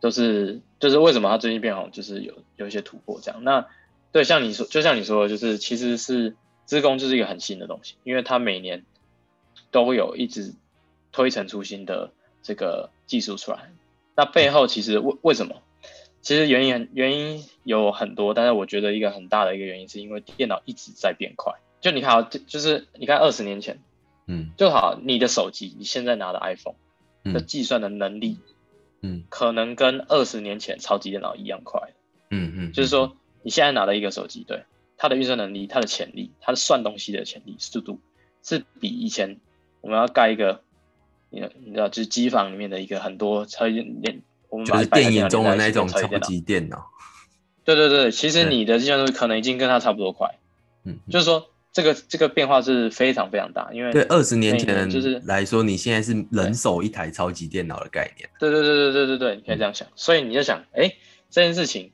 [0.00, 3.66] 都是就是为什么它最近变好，就是有有一些突破这样，那。
[4.12, 8.84] 对，像你说，就像你说的，就是其实是自工就是一个很新的东西，因为它每年
[9.70, 10.52] 都有一直
[11.12, 12.10] 推陈出新的
[12.42, 13.70] 这个技术出来。
[14.16, 15.62] 那背后其实为为什么？
[16.20, 21.54] 其实原因原因有很多，但是我觉得一个很大的一个原因是因为电脑一直在变快。
[21.80, 23.80] 就你看，就就是你看二十年前，
[24.26, 26.74] 嗯，就好，你的手机，你现在拿的 iPhone
[27.32, 28.38] 的计算的能力
[29.00, 31.80] 嗯可能跟二十年前超级电脑一样快。
[32.28, 34.64] 嗯嗯，就是说，你现在拿的一个手机，对
[34.98, 37.98] 它的运算能力、它的潜力、它的算东西的潜力、速度，
[38.42, 39.38] 是比以前
[39.80, 40.62] 我们要盖一个，
[41.30, 46.86] 你你知道，就是机房里面的一个很多超级电，我们就是电影中的那那种超超级电脑。
[47.64, 50.28] 对对对，其实嗯你的计算速度可能已经跟它差不多快，
[50.84, 58.28] 嗯，嗯就是说这个这个变化是非常非常大，因为对，二十年前就是来说，你现在是人手一台超级电脑的概念。
[58.40, 60.92] 对对对对对对对，你可以这样想，所以你就想，哎，
[61.30, 61.92] 这件事情，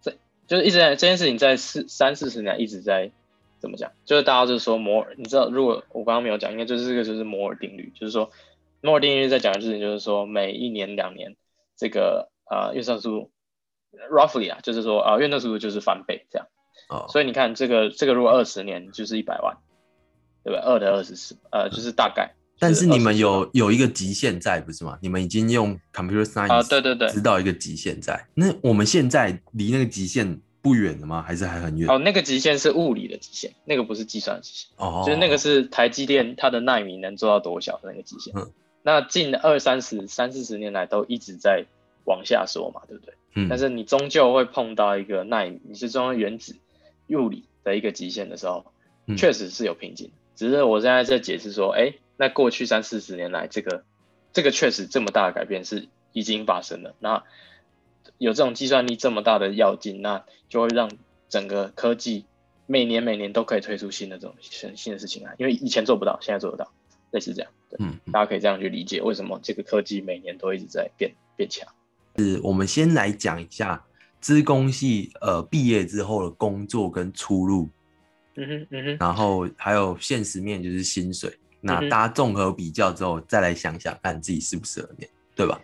[0.00, 0.14] 这
[0.46, 3.10] 就是一直在这件事情在四三四十年一直在
[3.60, 3.90] 怎么讲？
[4.06, 8.30] 就是大家就是说摩尔，你知道，如果我刚刚没有讲，应该就是这个就是摩尔定律，就是说
[8.80, 11.36] 摩尔定律在讲的事情就是说每一年两年
[11.82, 13.30] 这个啊运算速度
[14.08, 16.46] roughly 啊，就是说啊、呃、运算速度就是翻倍这样，
[16.88, 19.56] 哦，所以你看这个这个如果二十年就是一百万，
[20.44, 20.62] 对吧？
[20.64, 22.32] 二的二十四，呃，就是大概。
[22.60, 24.96] 但是你们有有一个极限在，不是吗？
[25.02, 28.24] 你们已经用 computer science 啊对对对知道一个极限在。
[28.34, 31.24] 那我们现在离那个极限不远了吗？
[31.26, 31.90] 还是还很远？
[31.90, 34.68] 哦，那个极限是物理的极限，那个不是计算的极限。
[34.76, 38.32] 哦，就是那个是台积电它的纳米能做到多小的那个极限。
[38.36, 38.48] 嗯
[38.82, 41.64] 那近二三十、三四十年来都一直在
[42.04, 43.14] 往下缩嘛，对不对？
[43.34, 46.56] 嗯，但是你终究会碰到一个纳米，你是中原子
[47.08, 48.66] 物理的一个极限的时候，
[49.06, 50.10] 嗯确实是有瓶颈。
[50.34, 53.84] 只是我现在在解释说，哎，那过去三四十年来，这个
[54.32, 56.94] 这个确实这么大的改变是已经发生了。
[56.98, 57.22] 那
[58.18, 60.90] 有这种计算力这么大的要进，那就会让
[61.28, 62.24] 整个科技
[62.66, 66.72] 每年每年都可以推出新的这种新新的事情来，因为以前做不到，现在做得到，
[67.12, 67.50] 类似这样。
[67.70, 71.66] 对，嗯，嗯大家可以这样去理解为什么这个科技每年都一直在变变强。
[72.16, 73.82] 是我们先来讲一下
[74.20, 77.68] 资工系呃毕业之后的工作跟出路，
[78.34, 81.32] 嗯哼，嗯哼，然后还有现实面就是薪水。
[81.64, 85.60] 那大家综合比较之后，再来想想看自己适不适合念，对吧？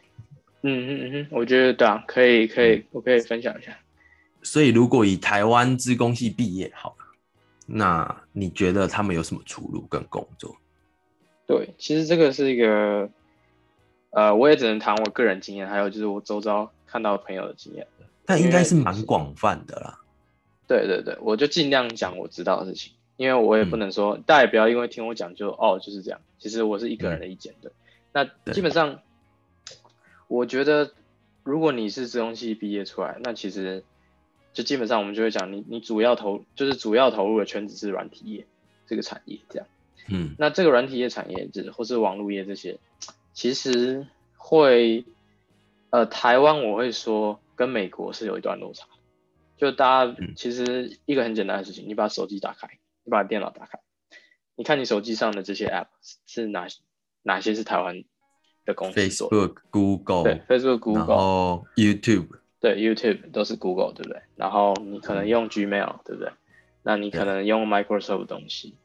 [0.63, 3.77] 嗯哼，嗯哼，我觉得对啊，可以，可以，我可以分享一下。
[4.43, 7.05] 所以如果以台湾资工系毕业好了，
[7.67, 10.57] 那你觉得他们有什么出路跟工作？
[11.49, 13.09] 对，其实这个是一个，
[14.11, 17.87] 呃，我也只能谈我个人经验，还有就是我周遭看到朋友的经验。
[18.27, 19.99] 但应该是蛮广泛的啦。
[20.67, 26.21] 对对对，我就尽量讲我知道的事情，因为我也不嗯能说、大家也不要因为听我讲就哦就是这样。
[26.39, 27.73] 其实我是一个人的意见对。
[28.13, 29.01] 那基本上，
[30.27, 30.93] 我觉得
[31.45, 33.83] 如果你是资工系毕业出来，那其实
[34.53, 38.47] 就基本上我们就会讲你你主要投就是主要投入的圈子是软体业
[38.87, 39.67] 这个产业这样。
[40.11, 42.79] 嗯那这个软体业产业，这或是网络业这些，
[43.33, 45.05] 其实会，
[45.91, 48.87] 呃，台湾我会说跟美国是有一段落差。
[49.57, 52.69] 就大家嗯其实一个很简单的事情，你把手机打开，
[53.05, 53.81] 你把电脑打开，
[54.55, 55.89] 你看你手机上的这些 app
[56.27, 56.69] 是哪
[57.23, 58.05] 哪些是台湾
[58.65, 62.29] 的公司？，Facebook、Google，对，Facebook、Google，后 YouTube，
[62.61, 64.23] 对，YouTube 都是 Google，对不对？
[64.37, 66.31] 然后你可能用 Gmail，对不对？
[66.85, 68.77] 那你可能用 Microsoft 的东西，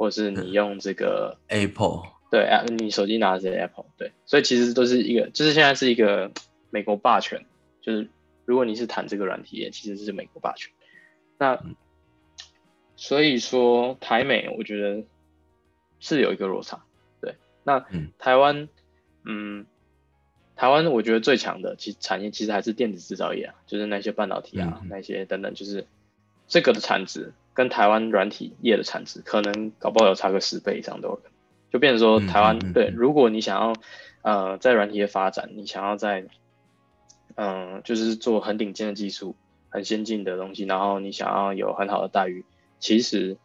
[0.00, 6.32] 或是你用这个 Apple，对，App 你手机拿的是 Apple，对，所以其实都是一个，就是现在是一个
[6.70, 7.44] 美国霸权，
[7.82, 8.08] 就是
[8.46, 10.72] 如果你是谈这个软体业，其实是美国霸权。
[11.36, 11.76] 那嗯。
[12.96, 15.04] 所以说台美，我觉得
[15.98, 16.82] 是有一个落差，
[17.20, 17.34] 对。
[17.62, 18.08] 那嗯。
[18.18, 18.70] 台湾，
[19.26, 19.66] 嗯，
[20.56, 24.88] 台湾我觉得最强的其产业其实还是电子制造业啊，就是那些半导体啊，嗯。
[24.88, 25.86] 那些等等，就是
[26.48, 31.32] 这个的产值跟台湾软体业的产值，可能搞不好有差个十倍以上都有可能。
[31.70, 33.74] 就变成说嗯台湾、嗯嗯对，嗯如果你想要
[34.22, 36.24] 呃在软体业发展，你想要在
[37.34, 39.36] 嗯、就是做很顶尖的技术、
[39.68, 42.46] 很先进的东西，然后你想要有很好的待遇，
[42.78, 43.36] 其实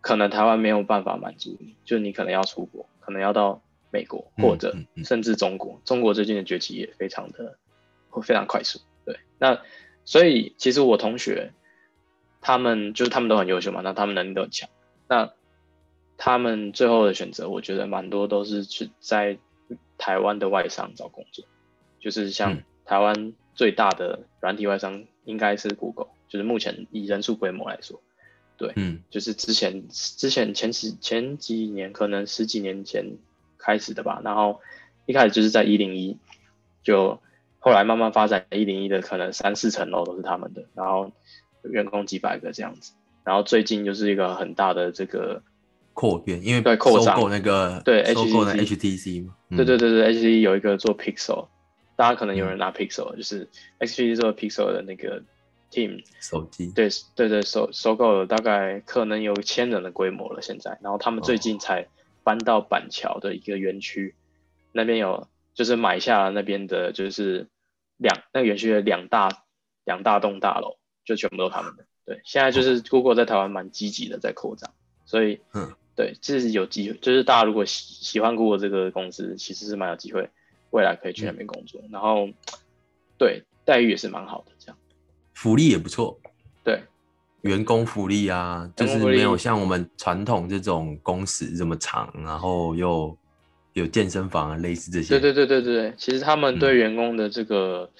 [0.00, 5.80] 可能台湾没有办法满足你，就你可能要出国，可能要到美国嗯或者甚至中国。
[5.84, 7.56] 中国最近的崛起也非常的
[8.10, 9.16] 会非常快速，对。
[9.38, 9.60] 那
[10.04, 11.52] 所以其实我同学
[12.42, 14.68] 他们就是他们都很优秀嘛，那他们能力都很强，
[15.08, 15.32] 那
[16.18, 19.38] 他们最后的选择，我觉得蛮多都是去在
[19.96, 21.46] 台湾的外商找工作，
[21.98, 22.64] 就是像嗯。
[22.84, 28.02] 台湾最大的软体外商应该是 Google，就是目前以人数规模来说，
[28.58, 29.02] 对，嗯。
[29.08, 33.18] 就是之前之前前几前几年，可能十几年前
[33.56, 34.20] 开始的吧。
[34.24, 34.60] 然后
[35.06, 36.18] 一开始就是在一零一，
[36.82, 37.20] 就
[37.60, 41.12] 后来慢慢发展一零一的，可能三四层楼都是他们的，然后
[41.64, 42.92] 员工几百个这样子。
[43.24, 45.42] 然后最近就是一个很大的这个，
[45.94, 51.46] 扩编，因为对扩张那个对收购的 HTC HTC 嘛，嗯对对对对，HTC 有一个做 Pixel，
[51.94, 53.48] 大家可能有人拿 Pixel，、就是
[53.78, 55.22] HTC 做 Pixel 的那个
[55.70, 60.76] team，手机，对对对，收收购了大概可能有千人的规模了，现在。
[60.82, 61.86] 然后他们最近才
[62.24, 64.16] 搬到板桥的一个园区，
[64.72, 67.46] 那边有就是买下那边的，就是
[67.98, 69.28] 两那个园区的两大
[69.84, 71.84] 两大栋大楼，就全部都他们的。
[72.04, 74.70] 对，现在就是 Google 在台湾蛮积极的在扩张，
[75.04, 80.28] 所以嗯，对，这是有机会，就是大家如果喜喜欢 Google 这个公司，其实是蛮有机会
[80.70, 82.28] 未来可以去那边工作，然后
[83.18, 84.76] 对待遇也是蛮好的，这样。
[85.34, 86.18] 福利也不错，
[86.64, 86.82] 对。
[87.42, 93.18] 员工福利啊，就是没有像我们传统这种工时这么长，然后又
[93.72, 95.18] 有健身房啊，类似这些。
[95.18, 96.58] 对对对对对对，其实他们嗯。
[96.60, 97.90] 对员工的这个、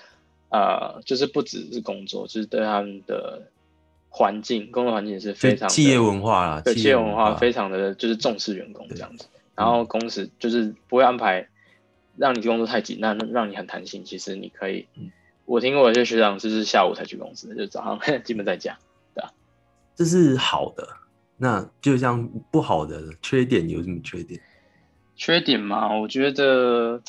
[0.53, 3.43] 呃，就是不只是工作，就是对他们的
[4.11, 11.49] 环境，工作环境也是非常企业文化啦，对企业文文化非常的就是重视员工这样子，然嗯后公司就是不会安排
[12.19, 14.05] 让你工作太紧，那让你很弹性。
[14.05, 15.11] 其实你可以，嗯
[15.47, 18.79] 我听过有些学长就是下午才去公司，就早上 基本在家。
[19.15, 19.33] 对吧
[19.97, 20.87] 这是好的。
[21.37, 24.41] 那就像不好的缺点有什么缺点？
[25.17, 27.03] 缺点嘛，我觉得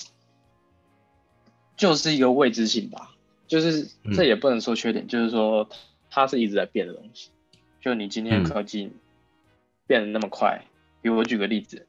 [1.78, 3.12] 就是一个未知性吧，
[3.54, 5.70] 就是嗯这也不能说缺点，就是说
[6.10, 7.30] 它是一直在变的东西。
[7.80, 8.92] 就你今天嗯科技
[9.86, 10.66] 变得那么快，
[11.04, 11.86] 比如我举个例子，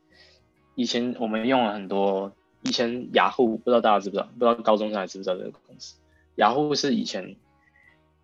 [0.74, 5.96] 以前我们用了很多，以前雅虎不知道大家知不知道，不知道高中生还知不知道这个公司？
[6.34, 7.34] 雅虎是以前，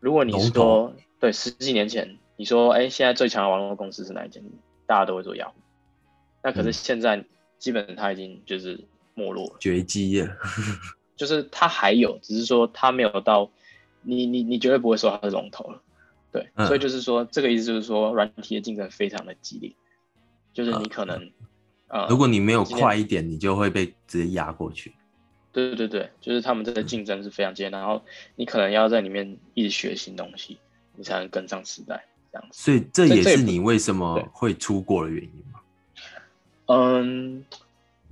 [0.00, 4.44] 如果你龙说对十几年前，你说哎现在最强的网络公司是哪一间？
[4.85, 5.55] 大家都会做雅虎。
[6.42, 7.24] 那可是嗯现在
[7.59, 10.37] 基本它已经就是没落了，绝迹了。
[11.20, 13.50] 就是它还有，只是说它没有到
[14.00, 15.83] 你你你绝对不会说它是龙头了，
[16.33, 19.70] 对，嗯所以就是说这个意思就是说软体的竞争非常的激烈，
[20.54, 21.30] 就是你可能
[21.88, 24.94] 呃，如果你没有快一点，你就会被直接压过去。
[25.52, 28.02] 对对对，就是他们这个竞争是非常激烈，然后
[28.35, 30.59] 你可能要在里面一直学新东西，
[30.96, 32.02] 你才能跟上时代
[32.33, 32.62] 这样子。
[32.62, 35.61] 所以这也是你为什么会出国的原因吗？
[36.64, 37.44] 嗯，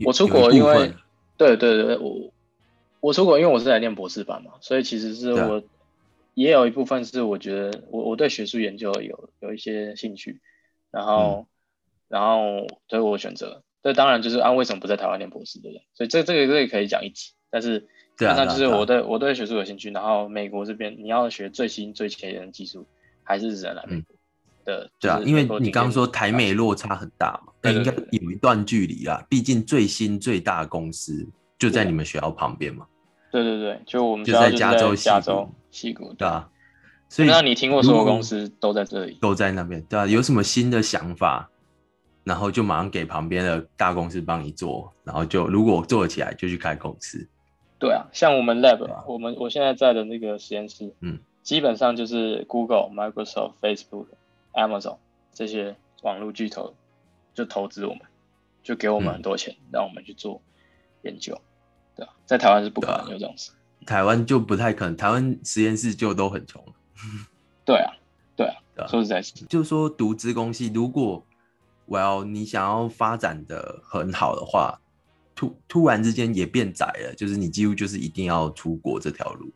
[0.05, 0.93] 我出国因为
[1.39, 2.31] 对对对，我
[3.01, 5.63] 我出国因为我是来念博士班嘛，所以其实是我、
[6.35, 10.41] 也有一部分是我觉得我我对学术研究有有一些兴趣，
[10.91, 11.47] 然后、嗯。
[12.09, 15.85] 然后所以我选择，这当然就是啊为什么不在台湾念博士，对不对？
[15.93, 22.87] 所以这这个这个可以讲一集，但是基对啊本上就是我对我对学术有兴趣，然后美国这边你要学最新最前沿的技术，
[23.23, 24.17] 还是只能来美国
[24.65, 28.25] 的，对啊，因为你刚刚说台美落差很大嘛，那应该对对对。
[28.25, 29.23] 有一段距离啦。
[29.29, 32.87] 毕竟最新最大的公司就在你们学校旁边嘛，
[33.31, 36.27] 对对对，就我们就在加州加州西谷，对。
[36.27, 36.49] 啊。
[37.11, 39.17] 所以那你听过所有公司都在这里？
[39.19, 41.49] 都在那边，对啊，有什么新的想法，
[42.23, 47.27] 然后就马上给旁边的大公司帮你做，然后就如果做得起来，就去开公司。
[47.79, 49.05] 对啊，像我们 lab，、啊。
[49.07, 54.09] 我们我现在在的那个实验室，嗯，基本上就是 Google、Microsoft、Facebook、
[54.53, 54.99] Amazon
[55.33, 56.75] 这些网络巨头
[57.33, 58.03] 就投资我们，
[58.63, 59.15] 就给我们嗯。
[59.15, 60.43] 很多钱，让我们去做
[61.01, 61.41] 研究，
[61.99, 63.51] 对啊，在台湾是不可能有这种事。
[63.85, 66.63] 台湾就不太可能，台湾实验室就都很穷。
[67.65, 67.93] 对啊，
[68.37, 71.25] 对啊，对啊说实在是，就是说读资工系，如果
[71.89, 74.79] well 你想要发展的很好的话，
[75.35, 79.51] 突突然之间也变窄了，就是你几乎就是一定要出国这条路。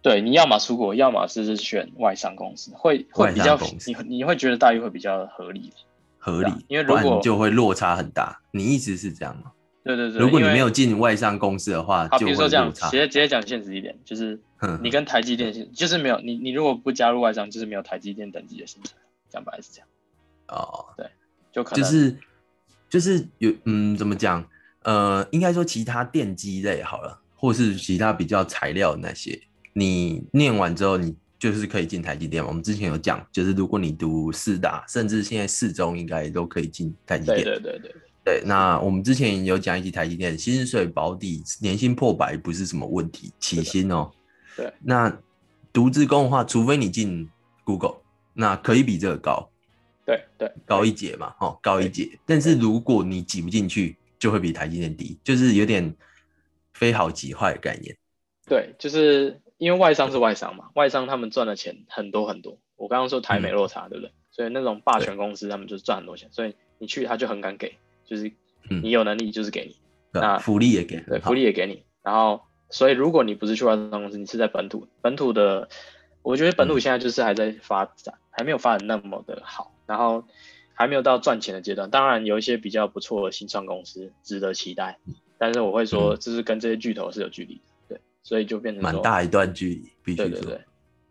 [0.00, 5.72] 对，你要么出国，要么是选外商公司，会会比较你你会觉得待遇会比较合理
[6.18, 8.40] 合理因为不如果就会落差很大。
[8.52, 9.52] 你意思是这样吗？
[9.96, 12.90] 对对对，如果你没有进外商公司的话，好，就比如说这样，直。
[12.90, 14.38] 接直接讲现实一点，就是
[14.82, 18.92] 你跟台积电是就是没有你你如果不加入外商，就是没有台积电等级的薪水，
[19.30, 19.88] 讲白了是这样，
[20.48, 21.06] 哦，对
[21.50, 22.16] 就可能就是
[22.90, 24.46] 就是有嗯，怎么讲？
[24.82, 29.40] 呃，应该说其他电机类好了，或是其他比较材料那些，
[29.72, 32.48] 你念完之后，你就是可以进台积电嘛。
[32.48, 37.42] 我们之前有讲，就是如果你读四大，甚至现在四中应该都可以进台积电。
[37.42, 37.94] 对对对，对，
[38.44, 44.10] 那我们之前有讲一集台积电薪水保底，年薪破百不是什么问题，起薪哦。
[44.56, 45.16] 对，那
[45.72, 47.28] 独资工的话，除非你进
[47.64, 47.96] Google，
[48.34, 49.48] 那可以比这个高，
[50.04, 52.18] 对对高一截嘛，哦，高一截。
[52.26, 55.94] 但是如果你挤不进去，就会比台积电低，就是有点
[56.72, 57.96] 非好即坏的概念。
[58.46, 62.58] 对，就是因为外商是外商嘛，外商他们赚的钱很多很多。
[62.76, 64.12] 我刚刚说台美落差，对不对？
[64.30, 67.76] 所以那种霸权公司他们就是赚很多钱，所以你去他就很敢给，
[68.08, 68.32] 就是
[68.70, 69.76] 嗯你有能力就是给你，
[70.12, 71.82] 那福利也给对，福利也给你。
[72.02, 72.40] 然后，
[72.70, 75.68] 所以如果你不是去外商公司，你是在本土，本土的，
[76.22, 80.24] 我觉得本土嗯现在就是还在发展，还没有发展那么的好，然后
[80.72, 81.90] 还没有到赚钱的阶段。
[81.90, 84.98] 当然有一些比较不错的新创公司值得期待，
[85.36, 90.60] 但是我会说，嗯这是跟这些巨头是有距离的，对，所以就变成，蛮大一段距离，必须说，对对对，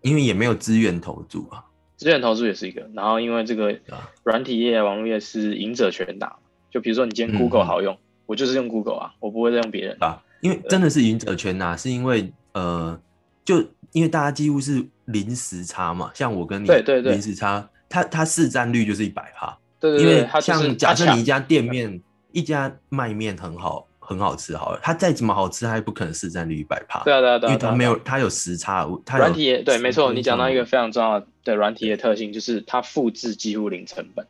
[0.01, 1.63] 因为也没有资源投注啊。
[1.95, 2.89] 资源投资也是一个。
[2.93, 6.37] 然后因为这个啊软体业、网络业是赢者全打，
[6.69, 9.97] 就比如说你今天嗯 Google 嗯好用，我就是用 Google 啊，我不会再用别人。
[9.99, 12.99] 啊，因为真的是赢者圈呐、是因为呃，
[13.45, 13.59] 就
[13.91, 22.01] 因为大家几乎是零时差嘛，像我跟你对对对零时差，它它市占率就是一百趴，对对对，因为像假设你一家店面
[22.31, 34.25] 一家卖面很好很好吃好了，它再怎么好吃，它也不可能市占率一百趴，对啊对啊对啊，因为它没有它有时差，它有软体也对，没错，你讲到一个非常重要的软体的特性，就是它复制几乎零成本。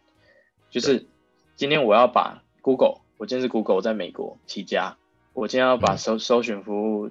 [0.70, 1.06] 就是
[1.58, 4.95] 今天我要把 Google，我今天是 Google，在美国起家，
[5.34, 5.97] 我今天要把嗯。
[5.97, 7.10] 搜搜寻服务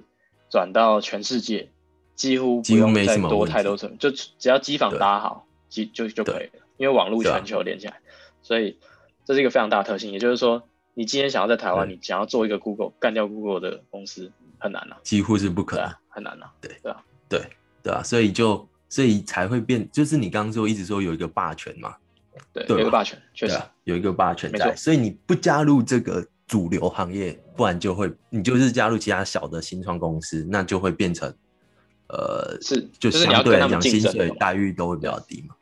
[0.49, 1.69] 转到全世界，
[2.15, 7.99] 几乎不用再多太多成本，就只要机房搭好，机就就可以了，因为网络全球连起来，
[8.41, 8.77] 所以
[9.25, 10.13] 这是一个非常大的特性。
[10.13, 15.87] 也就是说，你今天想要在台湾，你想要做一个 Google 干掉 Google 的公司很难啊，几乎是不可能。
[15.87, 16.71] 啊，很难啊，对。
[16.81, 17.41] 对啊，对
[17.83, 21.97] 对啊，所以就所以才会变，就是你刚刚说一直说有一个霸权嘛，
[22.53, 22.77] 对，对。
[22.77, 23.55] 有一个霸权，确实。
[23.55, 31.33] 啊，有一个霸权在，所以你不加入这个主流行业，不然就会你就是加入其他小的新创公司，那就会变成
[32.09, 35.55] 呃，是就就是相对来讲薪水待遇都会比较低嘛。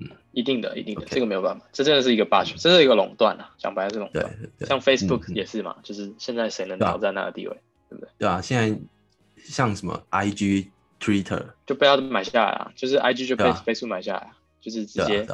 [0.00, 4.36] 嗯一定的，一定的这个没有办法，这真的是一个霸权，这是一个垄断啊，讲白了是垄对断。
[4.58, 7.56] 对像 Facebook 也是嘛，就是现在谁能挑战那个地位，
[8.18, 8.76] 对啊，现在
[9.36, 15.24] 像什么 IG、Twitter，就被他买下来啊，就是 IG 就被 Facebook 买下来啊，就是直接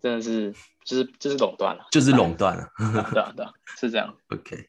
[0.00, 0.52] 真的是
[0.84, 2.68] 就是就是垄断了，就是垄断了。
[3.12, 3.46] 对啊对
[3.78, 4.68] 是这样，OK，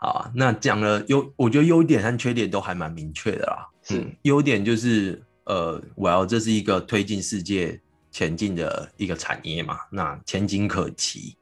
[0.00, 3.68] 好啊，那讲了优，我觉得优点和缺点都还蛮明确的啦。
[3.82, 7.80] 是嗯，优点就是呃，我要这是一个推进世界
[8.10, 11.36] 前进的一个产业嘛，那前景可期。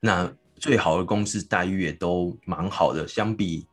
[0.00, 3.66] 那最好的公司待遇也都蛮好的，相比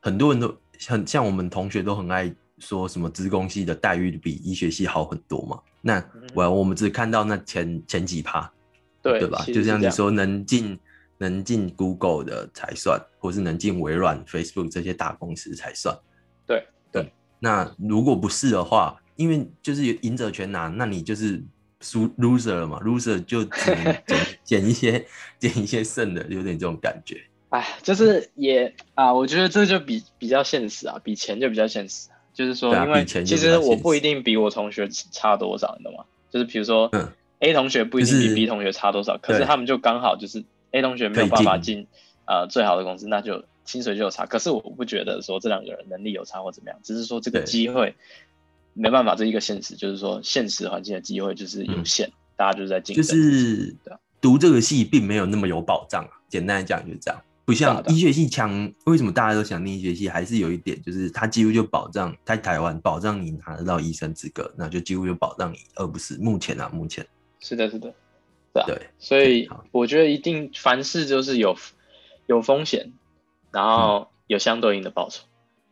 [0.00, 5.60] 很多人都很像我们同学都很爱说什么资工系的待遇比医学系好很多嘛。
[5.80, 8.50] 那嗯我我们只看到那前前几趴，
[9.02, 9.44] 对对吧？
[9.46, 10.78] 就像你说，能进
[11.18, 15.96] 能进 Google 的才算，或是能进微软、Facebook 这些大公司才算。
[16.46, 21.42] 对对，那如果不是的话，因为就是有赢者全拿，那你就是
[21.80, 25.06] 输 loser 了嘛，loser 就只能 捡捡一些
[25.38, 27.20] 捡一些剩的，有点这种感觉。
[27.50, 32.08] 哎，就是也啊，我觉得这就比比较现实啊，比钱就比较现实。
[32.40, 36.04] 就是说，因为其实我不一定比我同学差多少，你懂吗？
[36.30, 37.06] 就是比如说，嗯
[37.40, 41.86] A 同学不一定比 B 同学差多少，可是他们就刚好就是 A 同学没有办法进
[42.24, 44.24] 呃最好的公司，那就薪水就有差。
[44.24, 47.94] 可是我不觉得说这两个人能力有差或怎么样，只是说这个机会
[48.72, 53.20] 没办法，这一个现实，就是说现实环境的机会就是有限，大家就是在竞就争。
[53.20, 56.10] 是对啊读这个系并没有那么有保障啊。
[56.30, 57.20] 简单来讲就是这样，
[57.50, 58.72] 不像医学系强。
[58.84, 60.08] 为什么大家都想念医学系？
[60.08, 67.04] 还是有一点，就是它几乎就保障在台湾保障你拿得到医生资格，那就几乎就保障你，而不是目前啊，目前
[67.40, 67.92] 是的，是的，
[68.52, 68.66] 对啊。
[68.66, 71.56] 对所以我觉得一定凡事就是有
[72.26, 72.92] 有风险，
[73.50, 75.24] 然后有相对应的报酬，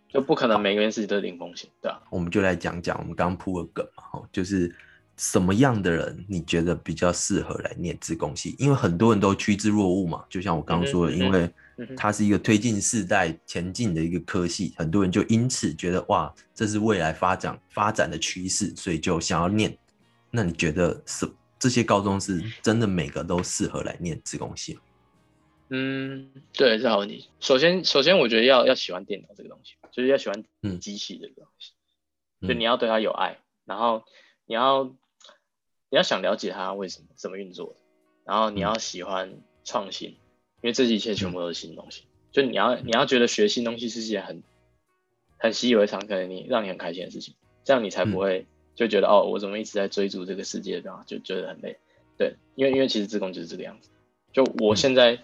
[0.08, 4.74] 就不可能每个件事情都是零风险，对吧、我们就来讲讲我们刚刚铺个梗嘛，哈，就是
[5.16, 8.54] 什么样的人你觉得比较适合来念自贡系？
[8.58, 11.50] 因为很多人都趋之若鹜嘛，就像我刚刚说的，嗯哼因为
[11.96, 19.76] 它是一个推进世代前进的一个科系，很多人就因此觉得哇，这是未来发展发展的趋势，所以就想要念。
[20.30, 24.80] 那你觉得是这些高中是真的每个都适合来念自工系吗？
[25.70, 27.28] 嗯，对，这好问题。
[27.40, 31.72] 首先，首先我觉得要要喜欢电脑这个东西，就是要喜欢嗯机器这个东西，
[32.40, 34.04] 嗯就你要对它有爱，然后
[34.46, 34.84] 你要
[35.90, 37.76] 你要想了解它为什么怎么运作的，
[38.24, 40.16] 然后你要喜欢创新，
[40.60, 42.04] 因为这一切全部都是新东西。
[42.30, 44.42] 就你要你要觉得学新东西是件很
[45.38, 47.34] 很习以为常，可能你让你很开心的事情，
[47.64, 51.78] 这样你才不会就觉得、哦，我怎么一直在追逐这个世界，然后就觉得很累。
[52.16, 53.90] 对，因为因为其实自贡就是这个样子。
[54.32, 55.18] 就我现在，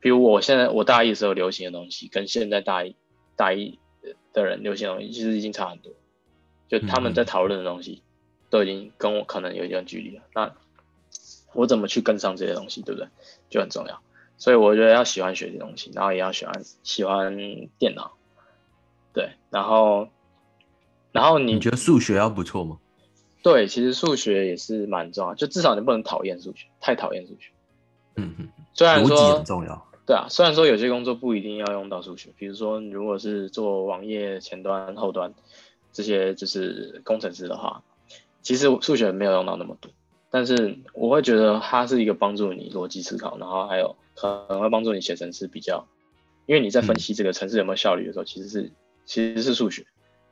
[0.00, 2.94] 比如我现在我大一的时候流行的东西，跟现在大一
[3.36, 3.78] 大一
[4.32, 5.92] 的人流行的东西，其实已经差很多。
[6.68, 8.02] 就他们在讨论的东西，
[8.48, 10.22] 都已经跟我可能有一段距离了。
[10.34, 10.54] 那
[11.52, 13.08] 我怎么去跟上这些东西，对不对？
[13.50, 14.02] 就很重要。
[14.36, 17.36] 所以我觉得要喜欢学这东西，然后也要喜欢喜欢
[17.78, 18.12] 电脑，
[19.12, 20.08] 对，然后
[21.12, 22.78] 然后你你觉得数学要不错吗？
[23.42, 27.50] 对，其实数学也是蛮重要，就至少你不能讨厌数学，太讨厌数学。
[28.16, 29.86] 嗯嗯，虽然说很重要。
[30.06, 35.32] 对啊，虽然说有些工作不一定要用到数学，比如说如果是做网页前端、后端
[35.92, 37.82] 这些就是工程师的话，
[38.42, 39.90] 其实数学没有用到那么多。
[40.30, 45.86] 但是我会觉得它是一个帮助你逻辑思考，然后还有可能会帮助你写程式比较，
[46.46, 48.72] 因为你在分析这个城市有没有效率的时候，其实是
[49.04, 49.86] 其实是数学，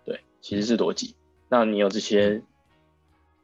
[0.05, 1.15] 对，其实是逻辑。
[1.49, 2.43] 那你有这些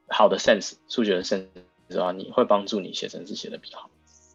[0.09, 1.47] 好的 sense，数学的 sense
[1.89, 3.91] 的话，你会帮助你写程式写的比较好。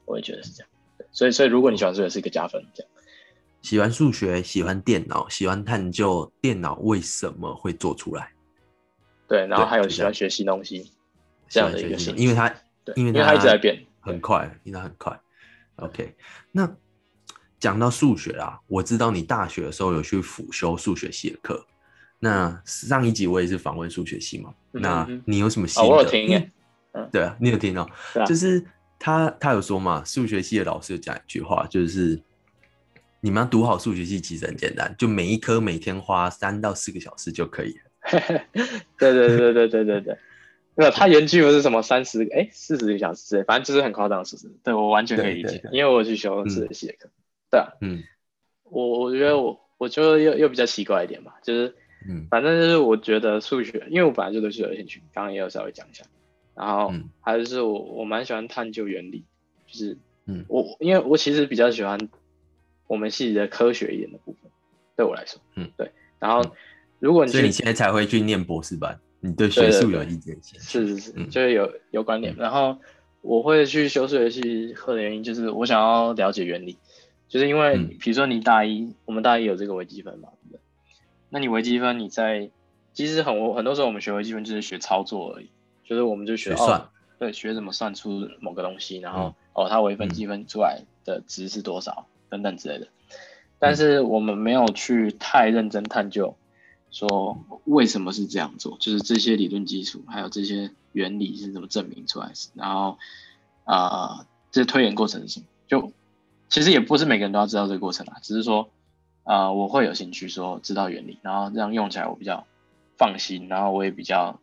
[0.05, 0.69] 我也觉得是这样。
[0.97, 2.91] 对所以，所以如果你喜欢数学，是一个加分，这样。
[3.61, 8.33] 喜欢数学，喜欢电脑，喜欢探究电脑为什么会做出来。
[9.27, 10.91] 对，然后还有喜欢学新东西
[11.47, 12.49] 这样的一个喜兴趣，欢学习因为它
[12.83, 13.81] 对，因为因为它一直在变。
[14.01, 15.17] 很快，因为它很快。
[15.77, 16.15] OK，
[16.51, 16.69] 那
[17.59, 21.65] 讲到数学啊，我知道你大学的时候有去辅修数学系的课。
[22.19, 25.91] 那上一集我也是访问数学系嘛，嗯那嗯你有什么心哦，得？
[25.91, 26.51] 我有听耶，
[26.93, 27.89] 嗯对啊，你有听到？
[28.25, 28.63] 就是
[28.97, 32.21] 他他有说嘛，数学系的老师有讲一句话，就是
[33.19, 37.83] 你们要读好数学系其实很简单，就每一科每天花三到四个小时就可以了。
[38.97, 40.17] 对对对对对对对，
[40.75, 44.51] 没有，他原句不是什么三十哎四十个小时之类，反正就是很夸张的数字。
[44.63, 47.09] 对我完全可以理解，对对对因为我去修数学系的课。
[47.51, 48.03] 对啊，嗯
[48.63, 51.75] 我我觉得我我觉得又又比较奇怪一点吧，就是
[52.09, 56.03] 嗯反正就是我觉得数学，因为我本来就对数学有兴趣，刚刚也有稍微讲一下。
[56.55, 59.25] 然后嗯还有就是我我蛮喜欢探究原理，
[59.67, 61.99] 就是嗯我因为我其实比较喜欢
[62.87, 64.51] 我们系的科学一点的部分，
[64.95, 65.91] 对我来说，嗯对。
[66.19, 66.55] 然后
[66.99, 70.59] 如果你所以你现在才会去念博士班，你对学术有意见性？
[70.59, 72.35] 是是是，嗯就是有有观点。
[72.37, 72.77] 然后
[73.21, 76.77] 我会去修数学系课的原因，就是我想要了解原理，
[77.29, 80.59] 就是因为嗯比如说你大一，我们大一有这个微积分嘛，对不对？
[81.29, 82.51] 那你微积分你在
[82.93, 85.49] 其实很很多时候我们学微积分就是学操作而已，
[85.85, 92.87] 就是我们就学学算哦，对，学怎么算出某个东西，然后、嗯哦它微分积分出来的值是多少等等之类的。
[93.59, 96.35] 但是我们没有去太认真探究，
[96.93, 102.99] 说为什么是这样做，就是这些理论基础，还有这些原理是怎么证明出来的，然后
[103.65, 105.47] 啊、呃这推演过程是什么？
[105.67, 105.91] 就
[106.47, 108.69] 其实也不是每个人都要知道这个过程啊，只是说
[109.23, 112.45] 啊、呃我会有兴趣说知道原理，然后这样用起来我比较
[112.95, 114.39] 放心，然后我也比较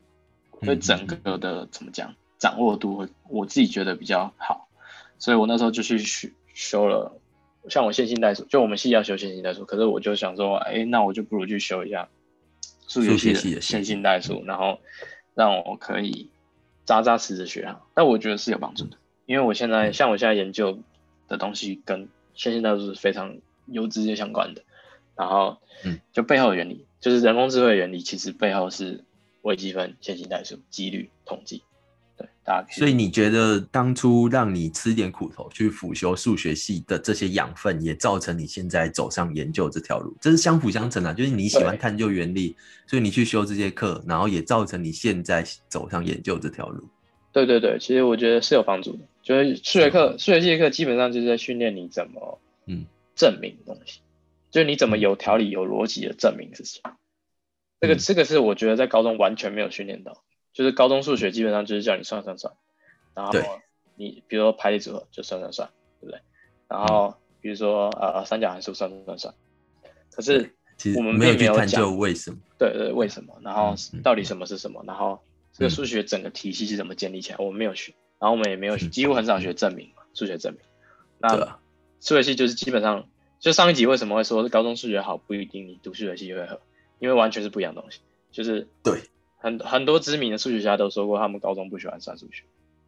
[0.60, 4.66] 对整个的怎么讲掌握度我自己觉得比较好，
[5.18, 7.16] 所以我那时候就去修修了。
[7.68, 12.08] 像我线性代数，就我们系要修线性代数，可是我就想说，哎，那我就不如去修一下
[12.90, 14.80] 数学系的的线性代数，然后
[15.34, 16.28] 让我可以
[16.84, 17.88] 扎扎实实学好。
[17.94, 20.80] 但我觉得是有帮助的，因为我现在像我现在研究
[21.28, 24.64] 的东西跟线性代数是非常有直接相关的，
[25.14, 29.04] 然后嗯就背后的原理，就是人工智慧的原理，其实背后是
[29.42, 31.62] 微积分、线性代数、几率、统计。
[32.20, 41.14] 对，大家可所以你觉得当初让你吃点苦头去辅修数学系的这些养分，也造成你现在走上研究这条路，这是相辅相成啊。
[41.14, 42.54] 就是你喜欢探究原理，
[42.86, 46.84] 所以你去修这些课，然后也造成你现在走上研究这条路。
[47.32, 48.98] 对对对，其实我觉得是有帮助的。
[49.22, 54.00] 就是数学课、数学系的课基本上就是在训练你怎么嗯证明东西，
[54.50, 56.82] 就是你怎么有条理、有逻辑的证明事情。
[57.80, 62.52] 这个嗯这个是我觉得在高中完全没有训练到，就是高中数学基本上就是叫你算算算，
[63.14, 63.32] 然后
[63.96, 65.68] 你比如说排列组合就算算算，
[66.00, 66.20] 对不对？
[66.68, 69.34] 然后比如说呃三角函数算算算算，
[70.10, 72.38] 可是其实我们没有去探并没有讲究为什么。
[72.58, 73.38] 对对，为什么？
[73.42, 74.84] 然后嗯到底什么是什么？
[74.86, 75.18] 然后
[75.52, 77.38] 这个嗯数学整个体系是怎么建立起来？
[77.38, 80.60] 我们没有学，然后我们也没有学，嗯几乎很少学证明嘛，数学证明。
[81.18, 81.58] 那
[82.00, 83.06] 数学系就是基本上，
[83.38, 86.58] 就上一集为什么会说高中数学好不一定你读数学系就会好，
[86.98, 88.00] 因为完全是不一样的东西。
[88.30, 89.00] 就是对
[89.40, 92.44] 很很多知名的数学家都说过，他们高中不喜欢算数学，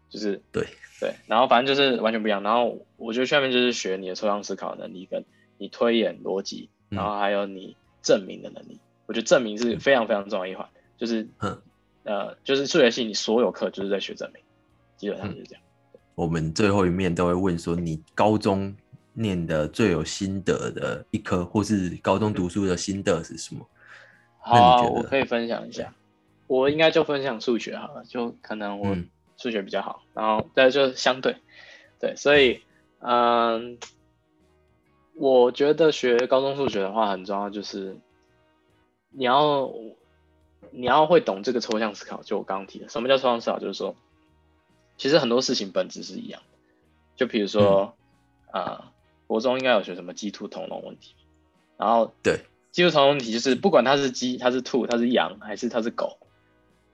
[0.09, 0.65] 就是对
[1.01, 2.43] 对，然后反正就是完全不一样。
[2.43, 5.25] 然后我觉得下面就是学你的抽象思考能力，跟
[5.59, 8.79] 你推演逻辑，嗯然后还有你证明的能力。
[9.07, 11.61] 我觉得证明是非常非常重要的一环，就是嗯
[12.05, 14.43] 呃，就是数学系你所有课就是在学证明，
[14.97, 15.63] 基本上就是这样。
[16.15, 18.75] 我们最后一面都会问说，你高中
[19.15, 23.67] 念的最有心得的一科，或是高中读书的心得是什么？
[24.45, 25.95] 那好我可以分享一下，
[26.53, 29.09] 我应该就分享数学好了，就可能我嗯。
[29.39, 31.37] 数学比较好，然后再就相对，
[31.99, 32.63] 对，所以
[33.01, 33.79] 嗯，
[35.17, 37.97] 我觉得学高中数学的话很重要，就是
[39.11, 39.73] 你要
[40.71, 43.59] 你要会懂这个抽象思考，就我刚刚提的，什么叫抽象思考？
[43.59, 43.97] 就是说，
[44.97, 46.59] 其实很多事情本质是一样的，
[47.17, 47.97] 就比如说
[48.53, 48.93] 啊、
[49.27, 51.17] 国中应该有学什么鸡兔同笼问题，
[51.79, 56.19] 然后对，鸡兔同笼问题就是不管它是鸡、它是兔、它是羊还是它是狗，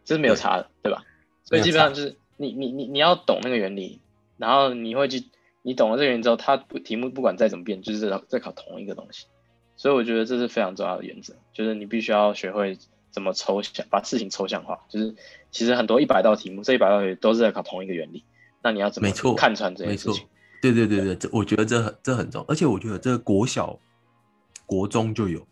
[0.09, 1.05] 这是没有差的，对吧？
[1.45, 4.01] 所以基本上就是你你你你要懂那个原理，
[4.39, 5.27] 然后你会去
[5.61, 9.27] 你懂了这个原理之后，它不题目不管再怎么变，就是在在考同一个东西。
[9.77, 12.79] 所以我觉得这是非常重要的原则，就是你必须要学会
[13.11, 14.81] 怎么抽象，把事情抽象化。
[14.89, 15.15] 就是
[15.51, 18.25] 其实很多一百道题目，这一百道题都是在考同一个原理，
[18.63, 20.27] 那你要怎么看穿这件事情？，
[20.63, 23.79] 对对对对，这我觉得这很这很重要，而且我觉得这个国小、
[24.65, 25.47] 国中就有，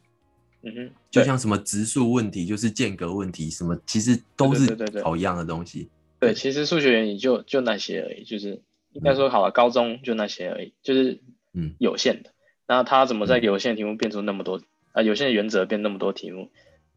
[0.62, 5.88] 嗯哼，就像什么植数问题，就是间隔问题，什么其实都是考一样的东西。
[6.18, 11.20] 对，其实数学原理就就那些而已，就是应该说好了，高中就那些而已，就是
[11.52, 12.30] 嗯有限的。
[12.66, 14.60] 那他怎么在有限的题目变出那么多
[14.92, 15.02] 啊？
[15.02, 16.50] 有限的原则变那么多题目，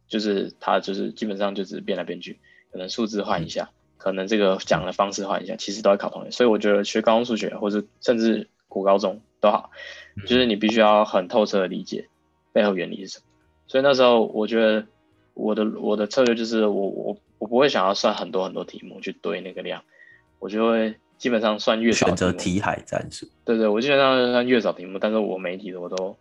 [0.08, 2.40] 就是他就是基本上就只是变来变去，
[2.72, 6.32] 可能数字换一下，可能这个讲的方式换一下，其实都要考同样。
[6.32, 9.70] 所以我觉得学高中数学或者甚至古高中都好，
[10.26, 12.08] 就是你必须要很透彻的理解
[12.52, 13.26] 背后原理是什么。
[13.70, 14.86] 所以那时候我觉得
[15.34, 19.82] 我的我的策略就是我我我不会想要算很多很多题目去堆那个量，
[20.40, 20.98] 我就会。
[21.20, 26.16] 基本上算越少选择题海战术，对对，我基本上算越少题目，但是我每题的我都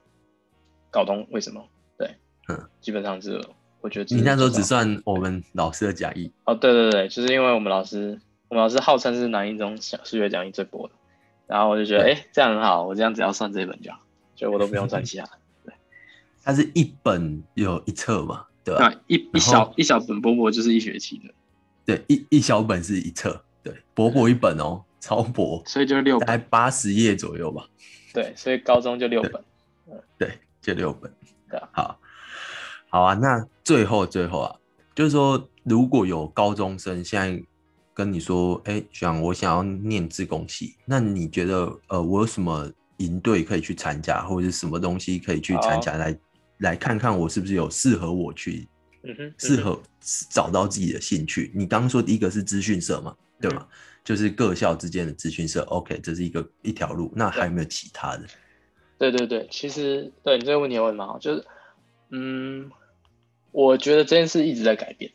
[0.91, 1.65] 搞懂为什么。
[1.97, 2.17] 对，
[2.49, 3.41] 嗯，基本上是
[3.81, 8.19] 我觉得你那时候只算我们老师的讲义哦，对对对，就是因为我们老师，
[8.49, 10.95] 我们老师号称是南一中小数学讲义最薄的，
[11.47, 14.01] 然后我就觉得哎，这样很好，我这样只要算这一本就好，
[14.35, 15.25] 所以我都不用算其他。
[15.27, 15.31] 对，
[16.49, 18.91] 它是一本有一册嘛，对吧？
[19.07, 21.35] 一一小一小本薄薄就是一学期的，
[21.85, 24.83] 对，一一小本是一册，对，薄薄一本哦。
[25.01, 27.65] 超薄，所以就六，大概八十页左右吧。
[28.13, 29.45] 对，所以高中就六本。
[30.19, 31.11] 对，就六本。
[31.49, 32.01] 对，好，
[32.89, 33.15] 好啊。
[33.15, 34.57] 那最后最后啊，
[34.97, 37.43] 就是说，如果有高中生现在
[37.95, 46.15] 跟你说，哎，想我想要念自贡系，那你觉得，呃，我有什么营队可以去参加，或者是什么东西可以去参加，来
[46.59, 48.69] 来看看我是不是有适合我去，
[49.03, 49.81] 嗯哼适合
[50.31, 51.51] 找到自己的兴趣？
[51.55, 53.67] 你刚刚说第一个是资讯社嘛，对吗？
[54.05, 57.13] 就是各校之间的资讯社，OK，这是一个一条路。
[57.15, 58.25] 那还有没有其他的？
[58.97, 61.19] 对对对，其实对你这个问题问蛮好。
[61.19, 61.47] 就是，
[62.09, 62.71] 嗯，
[63.53, 65.13] 我觉得这件事一直在改变。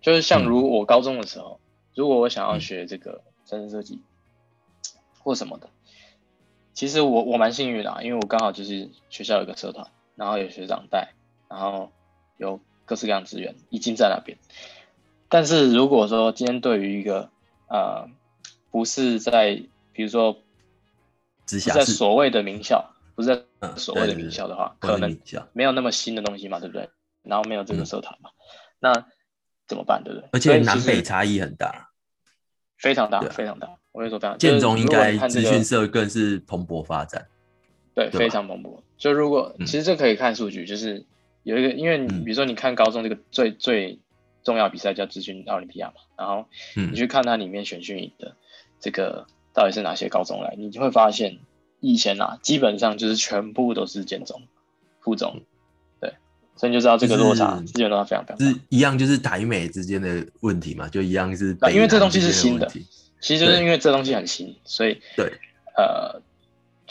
[0.00, 1.60] 就是像如我高中的时候，
[1.94, 4.02] 如果我想要学这个城市设计
[5.20, 5.70] 或什么的，
[6.74, 11.14] 其实我我蛮幸运的，因为我刚好就是学校有个社团，然后有学长带，
[11.48, 11.92] 然后
[12.36, 14.38] 有各式各样资源已经在那边。
[15.28, 17.30] 但是如果说今天对于一个
[17.68, 18.08] 呃
[18.70, 20.42] 不是在，比如说，
[21.46, 25.18] 在所谓的名校，不是在所谓的名校的话，可能
[25.52, 26.88] 没有那么新的东西嘛，对不对？
[27.22, 28.30] 然后没有这个社团嘛，
[28.80, 29.06] 那
[29.66, 30.28] 怎么办，对不对？
[30.32, 31.90] 而且南北差异很大，
[32.78, 33.68] 非常大，非常大。
[33.92, 34.36] 我跟你说，非常。
[34.38, 37.28] 建中应该资讯社更是蓬勃发展，
[37.94, 38.80] 对，非常蓬勃。
[38.96, 41.04] 就如果其实这可以看数据，就是
[41.42, 43.98] 有一个，因为你比如说你看高中这个最最
[44.42, 48.36] 重要比赛叫资讯奥林匹亚嘛，然后你去看它里面选训营的。
[48.80, 50.56] 这个到底是哪些高中来？
[50.58, 51.38] 你就会发现，
[51.78, 54.42] 以前啊，基本上就是全部都是建中、
[55.00, 55.42] 附中，
[56.00, 56.14] 对，
[56.56, 58.34] 所以你就知道这个落差资源落差非常大。
[58.44, 61.56] 是一样，就是台美之间的问题嘛，就一样是。
[61.72, 62.66] 因为这东西是新的，
[63.20, 65.32] 其实就是因为这东西很新，所以对，
[65.76, 66.20] 呃，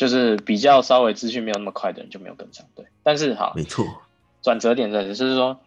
[0.01, 2.83] 就是比较稍微资讯没有那么快的人就没有跟上，对。
[3.03, 3.85] 但是好，没错，
[4.41, 5.59] 转折点在就是说，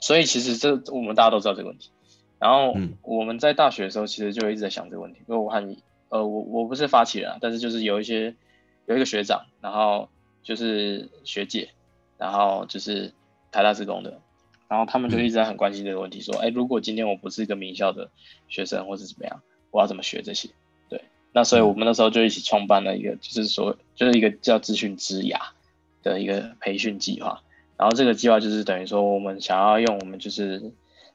[0.00, 1.92] 所以其实这我们大家都知道这个问题。
[2.40, 5.20] 然后我们在大学的时候，其实就一直在想这个问题。
[5.28, 8.34] 因为我和你，呃，我我不是发起人，但是就是有一些
[8.86, 10.08] 有一个学长，然后
[10.42, 11.68] 就是学姐，
[12.18, 13.12] 然后就是
[13.52, 14.20] 台大职工的，
[14.66, 18.10] 然后他们就一直在很关心这个问题，说，哎，如果今天我不是一个名校的
[18.48, 19.40] 学生，或是怎么样，
[19.70, 20.50] 我要怎么学这些？
[21.34, 25.52] 对，那所以我们那时候就一起创办了一个，就是说，就是一个叫资讯之雅
[26.02, 27.42] 的一个培训计划。
[27.76, 30.72] 然后这个计划就是等于说，我们想要用我们就是。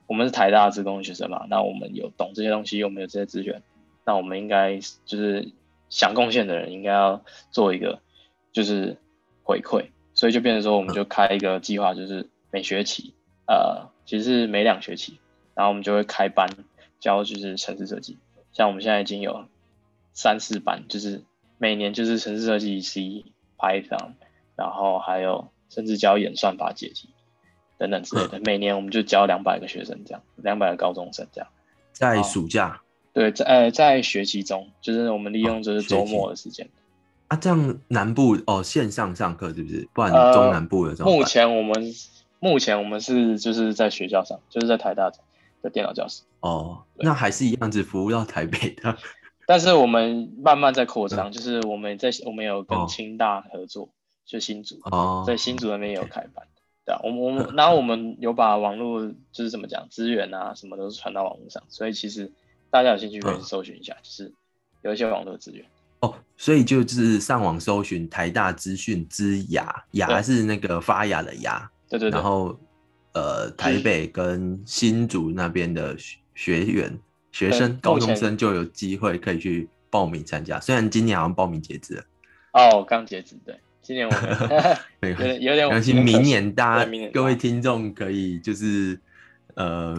[0.08, 3.62] 我们是台大职工学生嘛，那我们有懂这些东西，又没有这些资源？
[4.06, 5.52] 那我们应该就是
[5.88, 8.00] 想贡献的人，应该要做一个
[8.52, 8.98] 就是
[9.44, 13.14] 回馈，所以就变成说，我们就开一个计划，就是每学期，
[13.46, 15.20] 呃，其实是每两学期，
[15.54, 16.50] 然后我们就会开班
[17.00, 18.18] 教就是城市设计，
[18.52, 19.46] 像我们现在已经有
[20.14, 21.24] 三四班，就是
[21.58, 23.26] 每年就是城市设计 C、
[23.58, 24.14] Python，
[24.56, 27.10] 然后还有甚至教演算法解题。
[27.78, 31.50] 等等之类的， 每年我们就教两百个学生，这样两百个高中生这样，
[31.94, 32.82] 在暑假，
[33.14, 36.70] 对，在呃在学期中，就是我们利用就是周末的时间。
[37.30, 39.88] 啊，这样南部哦线上上课是不是？
[39.94, 41.94] 不然中南部的目前我们
[42.40, 45.10] 目前我们是就是在学校上，就是在台大
[45.62, 46.24] 的电脑教室。
[46.42, 48.98] 哦，那还是一样子服务到台北的，
[49.50, 53.90] 但是我们慢慢在扩张，就是我们在我们有跟清大合作，
[54.24, 54.78] 就新竹。
[54.84, 56.46] 哦，在新竹那边也有开班。
[57.02, 62.32] 我们我们， 然后我们有把网络就是怎么讲资源啊，什么都是传到网络上，所以其实
[62.70, 64.32] 大家有兴趣可以搜寻一下，就是
[64.84, 65.66] 有一些网络资源。
[66.02, 66.14] 哦。
[66.38, 72.12] 所以就是上网搜寻台大资讯之雅，雅是那个发芽的芽，对，对对。
[72.12, 72.56] 然后
[73.14, 75.98] 呃，台北跟新竹那边的
[76.36, 77.00] 学员
[77.32, 82.04] 学生高中生就有机会可以去报名参加，虽然今年好像报名截止了。
[82.54, 83.56] 哦，刚截止，对。
[83.82, 89.00] 今年我有点 有点，相信明年大家各位听众可以就是
[89.56, 89.98] 呃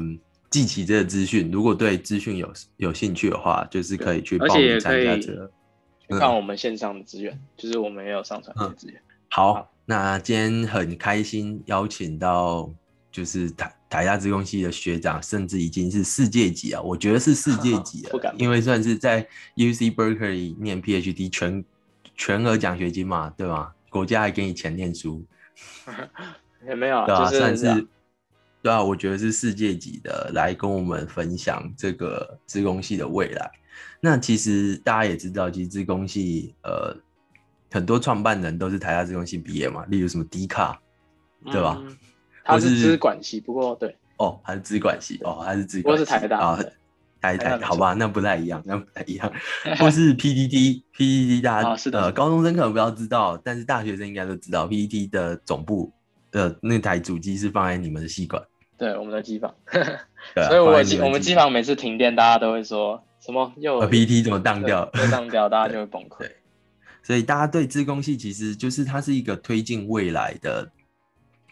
[0.49, 5.51] 记起这个资讯，如果对资讯有有兴趣的话，就是可以去报名参加这个。
[6.19, 9.01] 看我们线上的资源，就是我们也有上传这些资源。
[9.29, 12.69] 好，那今天很开心邀请到
[13.11, 21.65] 就是台台大资工系的学长，甚至已经是世界级啊，我觉得是世界级 不敢，因为算是在 UC Berkeley 念 PhD 全
[22.15, 23.75] 全额奖学金嘛，对吧？
[23.89, 25.25] 国家还给你钱念书，
[26.69, 27.87] 也没有啊，对啊、就是算是
[28.63, 33.51] 对啊，我觉得是世界级的，来跟我们分享这个资工系的未来。
[34.01, 36.97] 那其实大家也知道，其实资工系呃
[37.73, 40.81] 很多创办人都是台大资工系毕业嘛，例如什么迪卡，
[41.47, 41.77] 对吧？
[41.81, 41.97] 嗯
[42.51, 46.05] 他是资管系，不过对，哦，他是资管系哦，他是资管系。
[46.05, 46.73] 是台大啊对，
[47.21, 49.33] 台台好吧，那不太一样， 那不太一样，
[49.79, 55.93] 或是 PDD，PDD 大家、哦是的呃高中生可能不要知道，但是大学生应该都知道，PDD 的总部
[56.33, 58.43] 呃那台主机是放在你们的系管，
[58.79, 59.55] 对我们的机房，
[60.35, 64.91] 啊 所以我机我们机房每次停电，大家都会说什么又呃 PDD 怎么当掉？
[64.95, 66.27] 又当掉，大家就会崩溃。
[67.03, 70.71] 所以大家对资工系其实就是它是一个推进未来的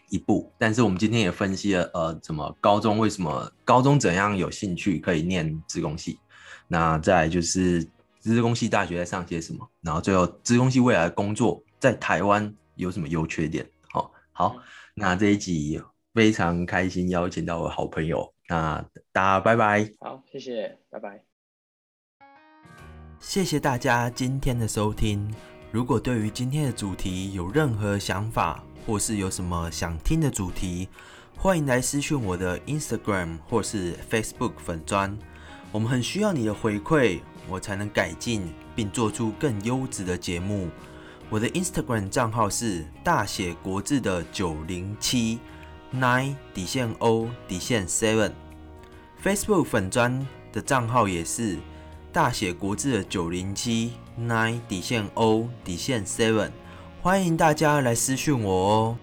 [0.09, 6.19] 一步，但是我们今天也分析了，呃，怎么高中为什么高中怎样有兴趣可以念资工系，
[6.67, 7.83] 那再就是
[8.19, 13.67] 资工系大学在上些什么，然后最后资工系未来的工作在台湾有什么优缺点？
[13.91, 14.55] 好，好，
[14.93, 15.81] 那这一集
[16.13, 19.89] 非常开心邀请到我的好朋友，那大家拜拜。
[19.99, 21.23] 好，谢谢，拜拜。
[23.19, 25.29] 谢谢大家今天的收听。
[25.71, 30.89] 如果对于今天的主题有任何想法，或是有什么想听的主题，
[31.37, 35.15] 欢迎来私讯我的 Instagram 或是 Facebook 粉砖。
[35.71, 40.71] 我们很需要你的回馈，我才能改进并做出更优质的节目。
[41.29, 45.37] 我的 Instagram 账号是大写国字的九零七
[45.93, 48.31] nine 底线 O 底线 seven。
[49.23, 51.59] Facebook 粉砖的账号也是
[52.11, 56.49] 大写国字的九零七 nine 底线 O 底线 seven，
[57.01, 58.97] 欢迎大家来私讯我哦。